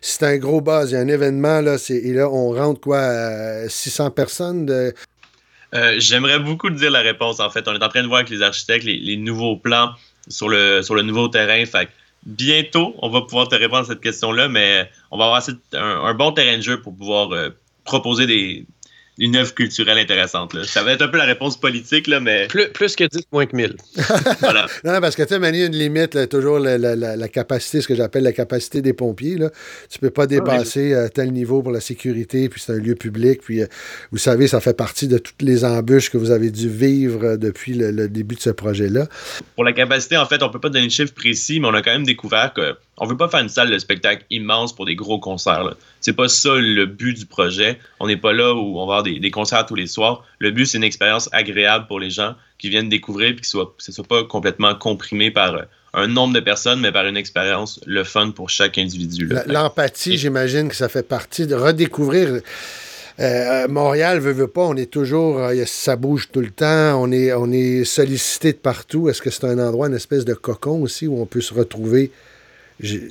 [0.00, 3.68] c'est un gros buzz, il y a un événement, là, et là, on rentre quoi,
[3.68, 4.92] 600 personnes de,
[5.98, 7.38] J'aimerais beaucoup dire la réponse.
[7.38, 9.90] En fait, on est en train de voir avec les architectes les, nouveaux plans
[10.28, 11.64] sur le, sur le nouveau terrain.
[11.64, 11.88] Fait
[12.26, 15.42] bientôt, on va pouvoir te répondre à cette question-là, mais on va avoir
[15.74, 17.32] un, bon terrain de jeu pour pouvoir
[17.90, 18.66] proposer des,
[19.20, 20.64] une œuvre culturelle intéressante.
[20.64, 22.46] Ça va être un peu la réponse politique, là, mais.
[22.48, 23.76] Plus, plus que 10, moins que 1000.
[24.40, 24.66] voilà.
[24.82, 28.22] Non, parce que tu as une limite, toujours la, la, la, capacité, ce que j'appelle
[28.22, 29.36] la capacité des pompiers.
[29.36, 29.50] Là.
[29.90, 32.94] Tu peux pas ah dépasser euh, tel niveau pour la sécurité, puis c'est un lieu
[32.94, 33.42] public.
[33.42, 33.66] Puis, euh,
[34.10, 37.36] vous savez, ça fait partie de toutes les embûches que vous avez dû vivre euh,
[37.36, 39.06] depuis le, début de ce projet-là.
[39.54, 41.82] Pour la capacité, en fait, on peut pas donner de chiffre précis, mais on a
[41.82, 44.94] quand même découvert que on veut pas faire une salle de spectacle immense pour des
[44.94, 45.74] gros concerts.
[46.02, 47.78] C'est pas ça le but du projet.
[47.98, 50.24] On n'est pas là où on va avoir des des, des concerts tous les soirs.
[50.38, 53.52] Le but, c'est une expérience agréable pour les gens qui viennent découvrir, puis que ce
[53.52, 55.62] soit, ce soit pas complètement comprimé par euh,
[55.94, 59.28] un nombre de personnes, mais par une expérience, le fun pour chaque individu.
[59.46, 62.40] L'empathie, j'imagine que ça fait partie de redécouvrir.
[63.20, 67.10] euh, Montréal, veut, veut pas, on est toujours, euh, ça bouge tout le temps, on
[67.12, 69.08] est, on est sollicité de partout.
[69.08, 72.10] Est-ce que c'est un endroit, une espèce de cocon aussi où on peut se retrouver?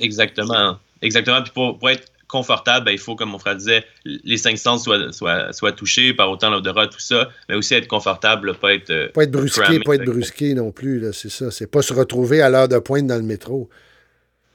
[0.00, 0.78] Exactement.
[1.02, 1.42] Exactement.
[1.42, 4.84] Puis pour, pour être confortable, ben, il faut, comme mon frère disait, les cinq sens
[4.84, 8.72] soient, soient, soient touchés par autant l'odorat, tout ça, mais aussi être confortable, là, pas
[8.74, 8.90] être.
[8.90, 11.50] euh, Pas être brusqué, pas être brusqué non plus, là, c'est ça.
[11.50, 13.68] C'est pas se retrouver à l'heure de pointe dans le métro.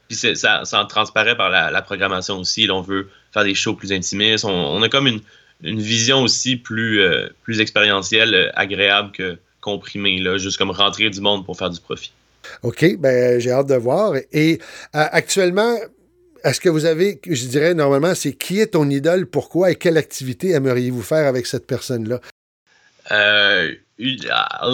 [0.08, 2.66] Puis ça, ça en transparaît par la, la programmation aussi.
[2.66, 4.44] Là, on veut faire des shows plus intimistes.
[4.44, 5.20] On, on a comme une,
[5.62, 11.10] une vision aussi plus, euh, plus expérientielle, euh, agréable que comprimée, là, juste comme rentrer
[11.10, 12.12] du monde pour faire du profit.
[12.62, 14.12] OK, ben j'ai hâte de voir.
[14.32, 14.60] Et
[14.94, 15.76] euh, actuellement,
[16.46, 19.96] est-ce que vous avez, je dirais normalement, c'est qui est ton idole, pourquoi et quelle
[19.96, 22.20] activité aimeriez-vous faire avec cette personne-là?
[23.10, 23.74] Euh,
[24.30, 24.72] ah,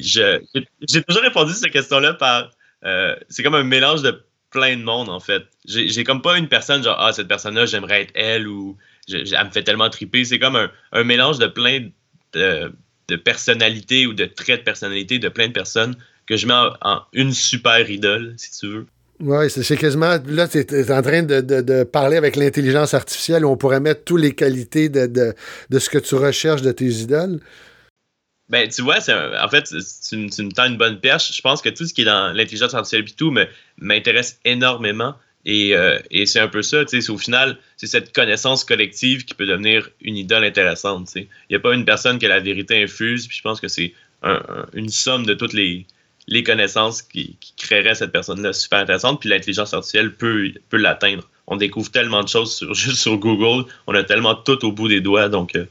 [0.00, 2.50] j'ai- toujours répondu à cette question-là par.
[2.84, 5.42] euh, c'est comme un mélange de plein de monde, en fait.
[5.66, 8.76] J'ai comme pas une personne, genre, ah, cette personne-là, j'aimerais être elle ou
[9.08, 10.24] elle me fait tellement triper.
[10.24, 10.56] C'est comme
[10.92, 11.88] un, mélange de plein
[12.34, 12.72] de,
[13.24, 17.32] personnalités ou de traits de personnalité de plein de personnes que je mets en une
[17.32, 18.86] super idole, si tu veux.
[19.26, 20.18] Oui, c'est quasiment.
[20.26, 24.04] Là, tu es, en train de, de- parler avec l'intelligence artificielle où on pourrait mettre
[24.04, 27.40] toutes les qualités de, de, ce que tu recherches de tes idoles.
[28.50, 31.34] Ben, tu vois, en fait, tu, me- tends une bonne perche.
[31.34, 33.34] Je pense que tout ce qui est dans l'intelligence artificielle et tout
[33.78, 35.14] m'intéresse énormément.
[35.46, 39.24] Et, euh, et c'est un peu ça, tu sais, au final, c'est cette connaissance collective
[39.24, 41.28] qui peut devenir une idole intéressante, tu sais.
[41.48, 43.68] Il n'y a pas une personne qui a la vérité infuse, puis je pense que
[43.68, 45.86] c'est un- un- une somme de toutes les,
[46.26, 51.28] les connaissances qui, qui créeraient cette personne-là super intéressante, puis l'intelligence artificielle peut, peut l'atteindre.
[51.46, 54.88] On découvre tellement de choses sur, juste sur Google, on a tellement tout au bout
[54.88, 55.64] des doigts, donc euh,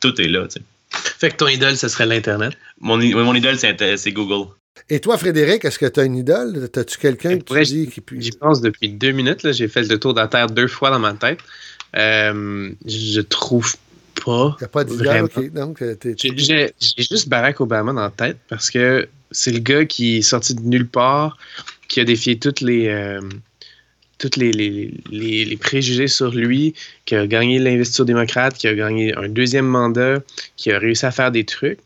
[0.00, 0.46] tout est là.
[0.90, 2.54] Fait que ton idole, ce serait l'Internet.
[2.80, 4.48] Mon, mon idole, c'est c'est Google.
[4.88, 6.68] Et toi, Frédéric, est-ce que tu as une idole?
[6.74, 9.42] As-tu quelqu'un qui Pourrais- dit qui J'y pense depuis deux minutes.
[9.42, 9.52] là.
[9.52, 11.38] J'ai fait le tour de la Terre deux fois dans ma tête.
[11.96, 13.74] Euh, je trouve
[14.24, 14.56] pas.
[14.58, 15.06] Il n'y a pas d'idole?
[15.06, 15.24] Vraiment.
[15.36, 15.52] OK.
[15.52, 19.52] Donc, euh, t'es- J'ai j'ai- j'ai juste Barack Obama dans la tête parce que c'est
[19.52, 21.36] le gars qui est sorti de nulle part,
[21.88, 23.20] qui a défié toutes les, euh,
[24.36, 26.74] les, les, les- préjugés sur lui,
[27.06, 30.20] qui a gagné l'investiture démocrate, qui a gagné un deuxième mandat,
[30.56, 31.78] qui a réussi à faire des trucs.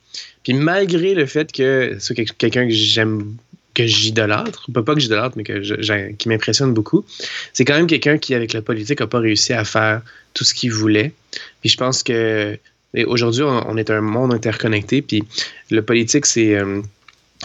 [0.42, 3.36] Puis malgré le fait que c'est quel- quelqu'un que j'aime,
[3.74, 7.04] que j'idolâtre, pas, que j'idolâtre, mais que je- qui m'impressionne beaucoup,
[7.52, 10.02] c'est quand même quelqu'un qui, avec la politique, n'a pas réussi à faire
[10.34, 11.12] tout ce qu'il voulait.
[11.60, 12.58] Puis je pense que
[13.06, 15.22] aujourd'hui, on, on est un monde interconnecté, puis
[15.70, 16.80] le politique, c'est euh,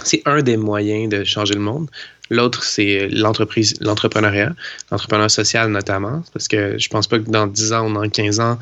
[0.04, 1.90] c'est un des moyens de changer le monde.
[2.32, 4.54] L'autre, c'est l'entreprise, l'entrepreneuriat,
[4.92, 8.40] l'entrepreneuriat social notamment, parce que je pense pas que dans 10 ans ou dans 15
[8.40, 8.60] ans,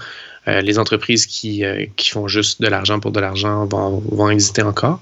[0.47, 4.29] euh, les entreprises qui, euh, qui font juste de l'argent pour de l'argent vont, vont
[4.29, 5.01] exister encore.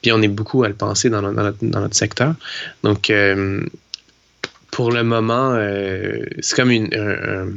[0.00, 2.34] Puis on est beaucoup à le penser dans, no- dans notre, dans notre secteur.
[2.82, 3.60] Donc, euh,
[4.70, 5.58] pour le moment,
[6.40, 7.52] c'est comme une, un, un-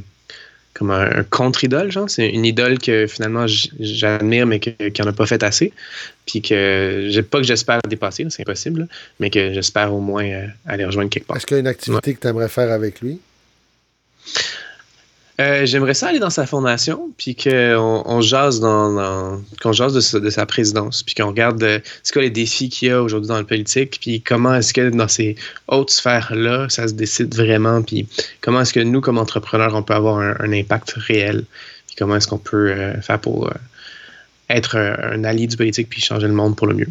[0.73, 2.09] comme un, un contre-idole, genre.
[2.09, 3.45] C'est une idole que finalement
[3.79, 5.73] j'admire, mais que- qui n'en a pas fait assez.
[6.25, 8.85] Puis que, pas que j'espère dépasser, c'est impossible, là,
[9.19, 11.37] mais que j'espère au moins euh, aller rejoindre quelque part.
[11.37, 13.19] Est-ce qu'il y a une activité que tu aimerais faire avec lui?
[15.41, 20.19] Euh, J'aimerais ça aller dans sa fondation, puis qu'on on jase, dans, jase de, sa-
[20.19, 23.27] de sa présidence, puis qu'on regarde euh, c'est quoi les défis qu'il y a aujourd'hui
[23.27, 25.35] dans le politique, puis comment est-ce que dans ces
[25.67, 28.07] hautes sphères-là, ça se décide vraiment, puis
[28.41, 31.45] comment est-ce que nous, comme entrepreneurs, on peut avoir un, impact réel,
[31.87, 33.51] puis comment est-ce qu'on peut euh, faire pour euh,
[34.49, 36.89] être un allié du politique, puis changer le monde pour le mieux.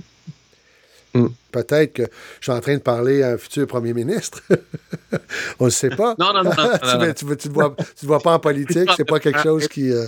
[1.52, 4.40] Peut-être que je suis en train de parler à un futur premier ministre.
[5.58, 6.14] On ne sait pas.
[6.18, 8.34] Non, non, non, non, non, tu ne tu, tu te vois, tu te vois pas
[8.34, 9.90] en politique, c'est pas quelque chose qui.
[9.90, 10.06] euh,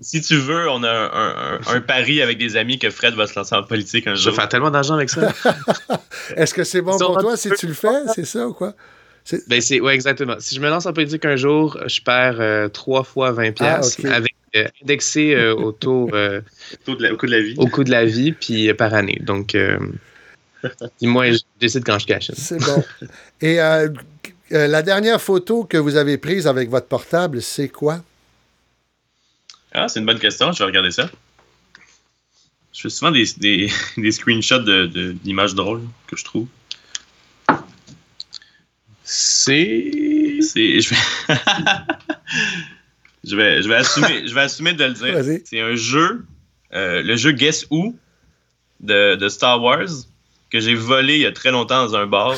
[0.00, 3.34] Si tu veux, on a un, un- pari avec des amis que Fred va se
[3.38, 4.32] lancer en politique un Je jour.
[4.32, 5.28] vais faire tellement d'argent avec ça.
[6.36, 7.88] Est-ce que c'est bon pour toi si tu le fais?
[8.14, 8.72] C'est ça ou quoi?
[9.46, 10.36] Ben c'est ouais exactement.
[10.40, 13.96] Si je me lance en politique un jour, je perds euh, trois fois 20 pièces
[13.98, 14.12] Ah, ok.
[14.12, 16.40] avec euh, indexé euh, autour euh,
[16.88, 17.54] Au, de la- au coût de la vie.
[17.56, 19.18] au coût de la vie puis euh, par année.
[19.22, 19.78] Donc euh,
[21.02, 22.30] moi je décide quand je cache.
[22.34, 22.84] C'est bon.
[23.40, 23.88] Et euh,
[24.52, 28.02] euh, la dernière photo que vous avez prise avec votre portable, c'est quoi?
[29.72, 30.52] Ah, c'est une bonne question.
[30.52, 31.10] Je vais regarder ça.
[32.74, 36.46] Je fais souvent des, des, des screenshots de- de- d'images drôles que je trouve.
[39.04, 40.80] C'est C'est.
[40.80, 41.34] Je vais...
[43.24, 45.40] je vais, je vais assumer, je vais assumer de le dire.
[45.44, 46.24] C'est un jeu,
[46.72, 47.96] euh, le jeu Guess Who
[48.80, 49.88] de, de Star Wars
[50.50, 52.36] que j'ai volé il y a très longtemps dans un bar.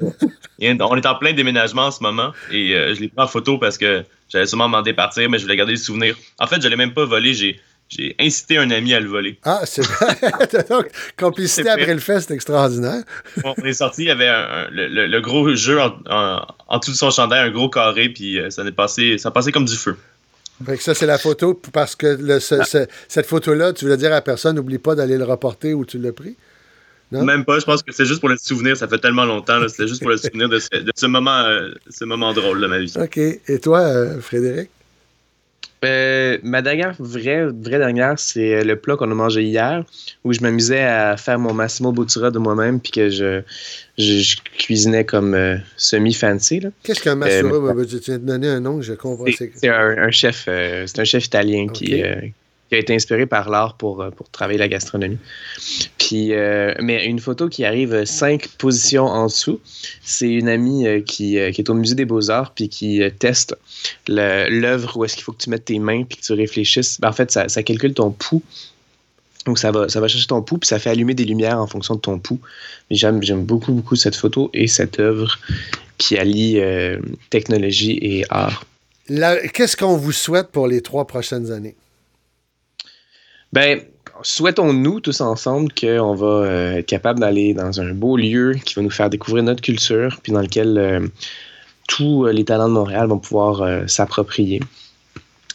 [0.58, 3.26] Et on est en plein déménagement en ce moment et euh, je l'ai pris en
[3.26, 6.16] photo parce que j'allais sûrement m'en départir, mais je voulais garder le souvenir.
[6.38, 9.38] En fait, je l'ai même pas volé, j'ai, j'ai incité un ami à le voler.
[9.44, 9.82] Ah, c'est
[10.70, 13.02] Donc, complicité après le fait, c'est extraordinaire.
[13.42, 16.78] Bon, on est sorti, il y avait un- un- le, gros jeu en, en, en
[16.78, 19.52] dessous de son chandail, un gros carré, puis euh, ça, est passé, ça a passé
[19.52, 19.96] comme du feu.
[20.64, 23.96] Fait que ça, c'est la photo, parce que le- ce- ce- cette photo-là, tu voulais
[23.98, 26.36] dire à personne, n'oublie pas d'aller le reporter où tu l'as pris?
[27.12, 27.22] Non?
[27.24, 29.86] Même pas, je pense que c'est juste pour le souvenir, ça fait tellement longtemps, c'était
[29.86, 32.78] juste pour le souvenir de ce, de ce moment, euh, ce moment drôle de ma
[32.78, 32.92] vie.
[33.00, 33.16] OK.
[33.18, 34.70] Et toi, euh, Frédéric?
[35.84, 39.84] Euh, ma dernière vraie, vraie dernière, c'est euh, le plat qu'on a mangé hier,
[40.24, 43.42] où je m'amusais à faire mon Massimo Bottura de moi-même, puis que je,
[43.98, 46.62] je, je cuisinais comme euh, semi-fancy.
[46.82, 47.52] Qu'est-ce qu'un Massura?
[47.52, 49.26] Euh, Ben, tu viens de donner un nom, je comprends.
[49.36, 52.02] C'est c'est un, un chef, c'est un chef italien qui,
[52.68, 55.18] qui a été inspiré par l'art pour, pour travailler la gastronomie.
[56.06, 59.58] Puis, euh, mais une photo qui arrive euh, cinq positions en dessous,
[60.04, 63.56] c'est une amie euh, qui, euh, qui est au musée des Beaux-Arts puis qui teste
[64.06, 67.00] l'œuvre où est-ce qu'il faut que tu mettes tes mains puis que tu réfléchisses.
[67.00, 68.44] Ben, en fait, ça, ça calcule ton pouls.
[69.46, 71.66] Donc, ça va, ça va chercher ton pouls, puis ça fait allumer des lumières en
[71.66, 72.40] fonction de ton pouls.
[72.92, 75.36] J'aime, beaucoup, beaucoup cette photo et cette œuvre
[75.98, 76.60] qui allie
[77.30, 78.64] technologie et art.
[79.08, 81.74] Qu'est-ce qu'on vous souhaite pour les trois prochaines années?
[83.52, 83.80] Ben,
[84.22, 88.82] souhaitons-nous tous ensemble qu'on va euh, être capable d'aller dans un beau lieu qui va
[88.82, 91.06] nous faire découvrir notre culture, puis dans lequel euh,
[91.88, 94.60] tous euh, les talents de Montréal vont pouvoir s'approprier.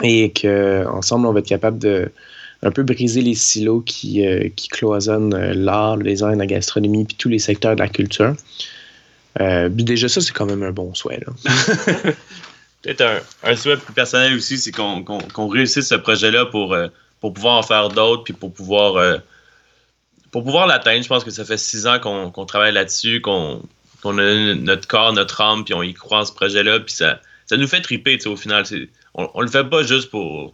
[0.03, 2.11] Et qu'ensemble, on va être capable de
[2.63, 4.23] un peu briser les silos qui,
[4.71, 8.35] cloisonnent l'art, le design, la gastronomie, puis tous les secteurs de la culture.
[9.39, 11.19] Déjà, ça, c'est quand même un bon souhait.
[11.25, 12.11] Là.
[12.83, 13.03] Peut-être
[13.43, 16.75] un, souhait plus personnel aussi, c'est qu'on réussisse ce projet-là pour,
[17.21, 19.17] pour pouvoir en faire d'autres, puis pour pouvoir, euh,
[20.31, 21.03] pouvoir l'atteindre.
[21.03, 23.61] Je pense que ça fait six ans qu'on travaille là-dessus, qu'on
[24.05, 27.19] a notre corps, notre âme, puis on y croit en ce projet-là, puis ça,
[27.51, 28.65] nous fait triper, tu sais, au final.
[29.13, 30.53] On, on le fait pas juste pour...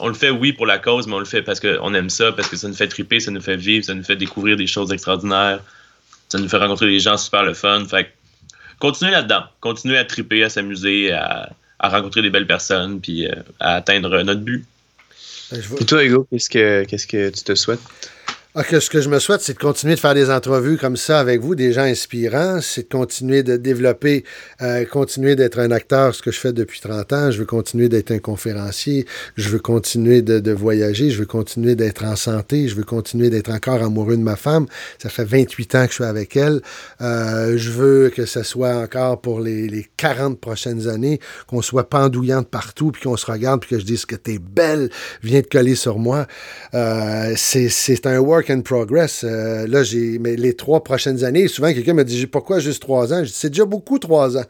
[0.00, 2.32] On le fait, oui, pour la cause, mais on le fait parce qu'on aime ça,
[2.32, 4.66] parce que ça nous fait triper, ça nous fait vivre, ça nous fait découvrir des
[4.66, 5.60] choses extraordinaires,
[6.28, 7.84] ça nous fait rencontrer des gens super le fun.
[7.86, 8.12] Fait
[8.80, 9.44] continuez là-dedans.
[9.60, 11.48] Continuez à triper, à s'amuser, à,
[11.78, 14.66] à rencontrer des belles personnes, puis euh, à atteindre notre but.
[15.52, 17.80] Et toi, Hugo, qu'est-ce que, qu'est-ce que tu te souhaites?
[18.56, 20.96] Ah, que ce que je me souhaite, c'est de continuer de faire des entrevues comme
[20.96, 22.60] ça avec vous, des gens inspirants.
[22.62, 24.22] C'est de continuer de développer,
[24.62, 27.30] euh, continuer d'être un acteur, ce que je fais depuis 30 ans.
[27.32, 29.06] Je veux continuer d'être un conférencier.
[29.34, 31.10] Je veux continuer de, voyager.
[31.10, 32.68] Je veux continuer d'être en santé.
[32.68, 34.66] Je veux continuer d'être encore amoureux de ma femme.
[35.02, 36.60] Ça fait 28 ans que je suis avec elle.
[37.00, 41.90] Euh, je veux que ce soit encore pour les, les 40 prochaines années, qu'on soit
[41.90, 44.90] pendouillante partout, puis qu'on se regarde, puis que je dise que t'es belle,
[45.24, 46.28] viens te coller sur moi.
[46.74, 49.24] Euh, c'est un work in progress.
[49.24, 53.12] Euh, là, j'ai mais les trois prochaines années, souvent quelqu'un me dit pourquoi juste trois
[53.12, 53.20] ans?
[53.24, 54.44] Je dis, C'est déjà beaucoup trois ans.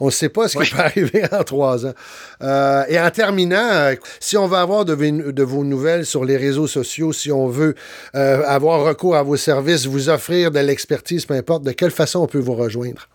[0.00, 1.94] On ne sait pas ce qui peut arriver en trois ans.
[2.42, 6.24] Euh, et en terminant, euh, si on veut avoir de, vos- de vos nouvelles sur
[6.24, 7.74] les réseaux sociaux, si on veut
[8.14, 12.20] euh, avoir recours à vos services, vous offrir de l'expertise, peu importe, de quelle façon
[12.20, 13.08] on peut vous rejoindre?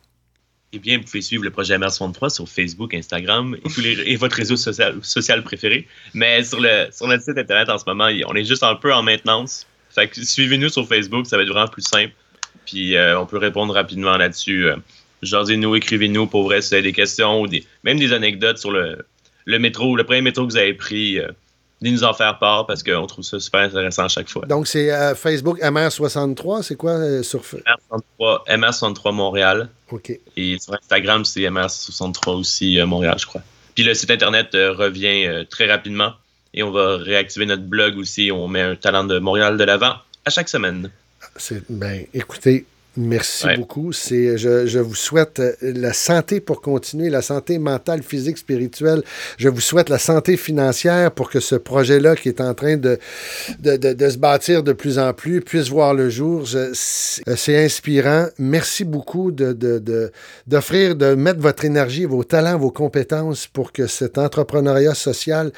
[0.73, 4.17] Eh bien, vous pouvez suivre le projet MS63 sur Facebook, Instagram et, tous les, et
[4.17, 5.87] votre réseau social, social préféré.
[6.13, 8.93] Mais sur, le, sur notre site internet en ce moment, on est juste un peu
[8.93, 9.65] en maintenance.
[9.95, 12.13] Fait que suivez-nous sur Facebook, ça va être vraiment plus simple.
[12.65, 14.67] Puis euh, on peut répondre rapidement là-dessus.
[14.67, 14.75] Euh,
[15.21, 18.71] Jasez-nous, écrivez-nous pour vrai si vous avez des questions ou des, même des anecdotes sur
[18.71, 19.05] le,
[19.45, 21.19] le métro, le premier métro que vous avez pris.
[21.19, 21.29] Euh,
[21.81, 24.45] venez nous en faire part parce qu'on trouve ça super intéressant à chaque fois.
[24.45, 27.41] Donc, c'est euh, Facebook MR63, c'est quoi euh, sur.
[27.41, 27.61] F-
[28.19, 29.69] MS63, MS63 Montréal.
[29.91, 30.11] OK.
[30.37, 33.41] Et sur Instagram, c'est MS63 aussi, euh, Montréal, je crois.
[33.73, 36.13] Puis le site internet revient très rapidement.
[36.55, 38.31] Et on va réactiver notre blog aussi.
[38.31, 39.95] On met un talent de Montréal de l'avant
[40.25, 40.89] à chaque semaine.
[41.69, 43.57] Ben, écoutez, merci Ouais.
[43.57, 43.91] beaucoup.
[43.91, 49.03] C'est, je, je vous souhaite euh, la santé pour continuer, la santé mentale, physique, spirituelle.
[49.37, 52.97] Je vous souhaite la santé financière pour que ce projet-là qui est en train de,
[53.59, 56.47] de, de- de se bâtir de plus en plus puisse voir le jour.
[56.47, 58.27] C'est, euh, c'est inspirant.
[58.39, 60.09] Merci beaucoup de, de, de-
[60.47, 65.51] d'offrir, de mettre votre énergie, vos talents, vos compétences pour que cet entrepreneuriat social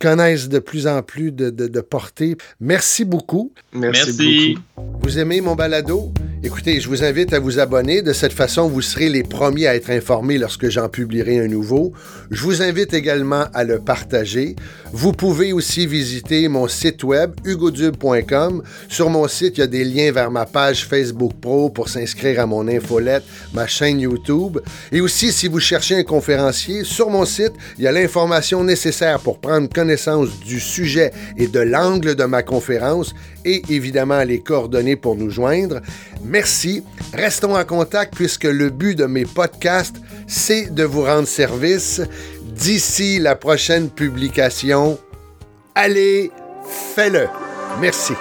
[0.00, 2.36] connaisse de plus en plus de, de, de portée.
[2.58, 3.52] Merci beaucoup.
[3.72, 4.56] Merci.
[4.76, 5.00] beaucoup.
[5.02, 6.12] Vous aimez mon balado?
[6.42, 8.00] Écoutez, je vous invite à vous abonner.
[8.00, 11.92] De cette façon, vous serez les premiers à être informés lorsque j'en publierai un nouveau.
[12.30, 14.56] Je vous invite également à le partager.
[14.92, 18.62] Vous pouvez aussi visiter mon site web hugodube.com.
[18.88, 22.40] Sur mon site, il y a des liens vers ma page Facebook Pro pour s'inscrire
[22.40, 24.60] à mon infolette, ma chaîne YouTube.
[24.92, 29.20] Et aussi, si vous cherchez un conférencier, sur mon site, il y a l'information nécessaire
[29.20, 29.68] pour prendre
[30.44, 33.14] du sujet et de l'angle de ma conférence
[33.44, 35.80] et évidemment les coordonnées pour nous joindre.
[36.24, 36.82] Merci.
[37.12, 42.00] Restons en contact puisque le but de mes podcasts, c'est de vous rendre service.
[42.60, 44.98] d'ici la prochaine publication.
[45.74, 46.30] Allez,
[46.94, 47.26] fais-le.
[47.80, 48.14] Merci.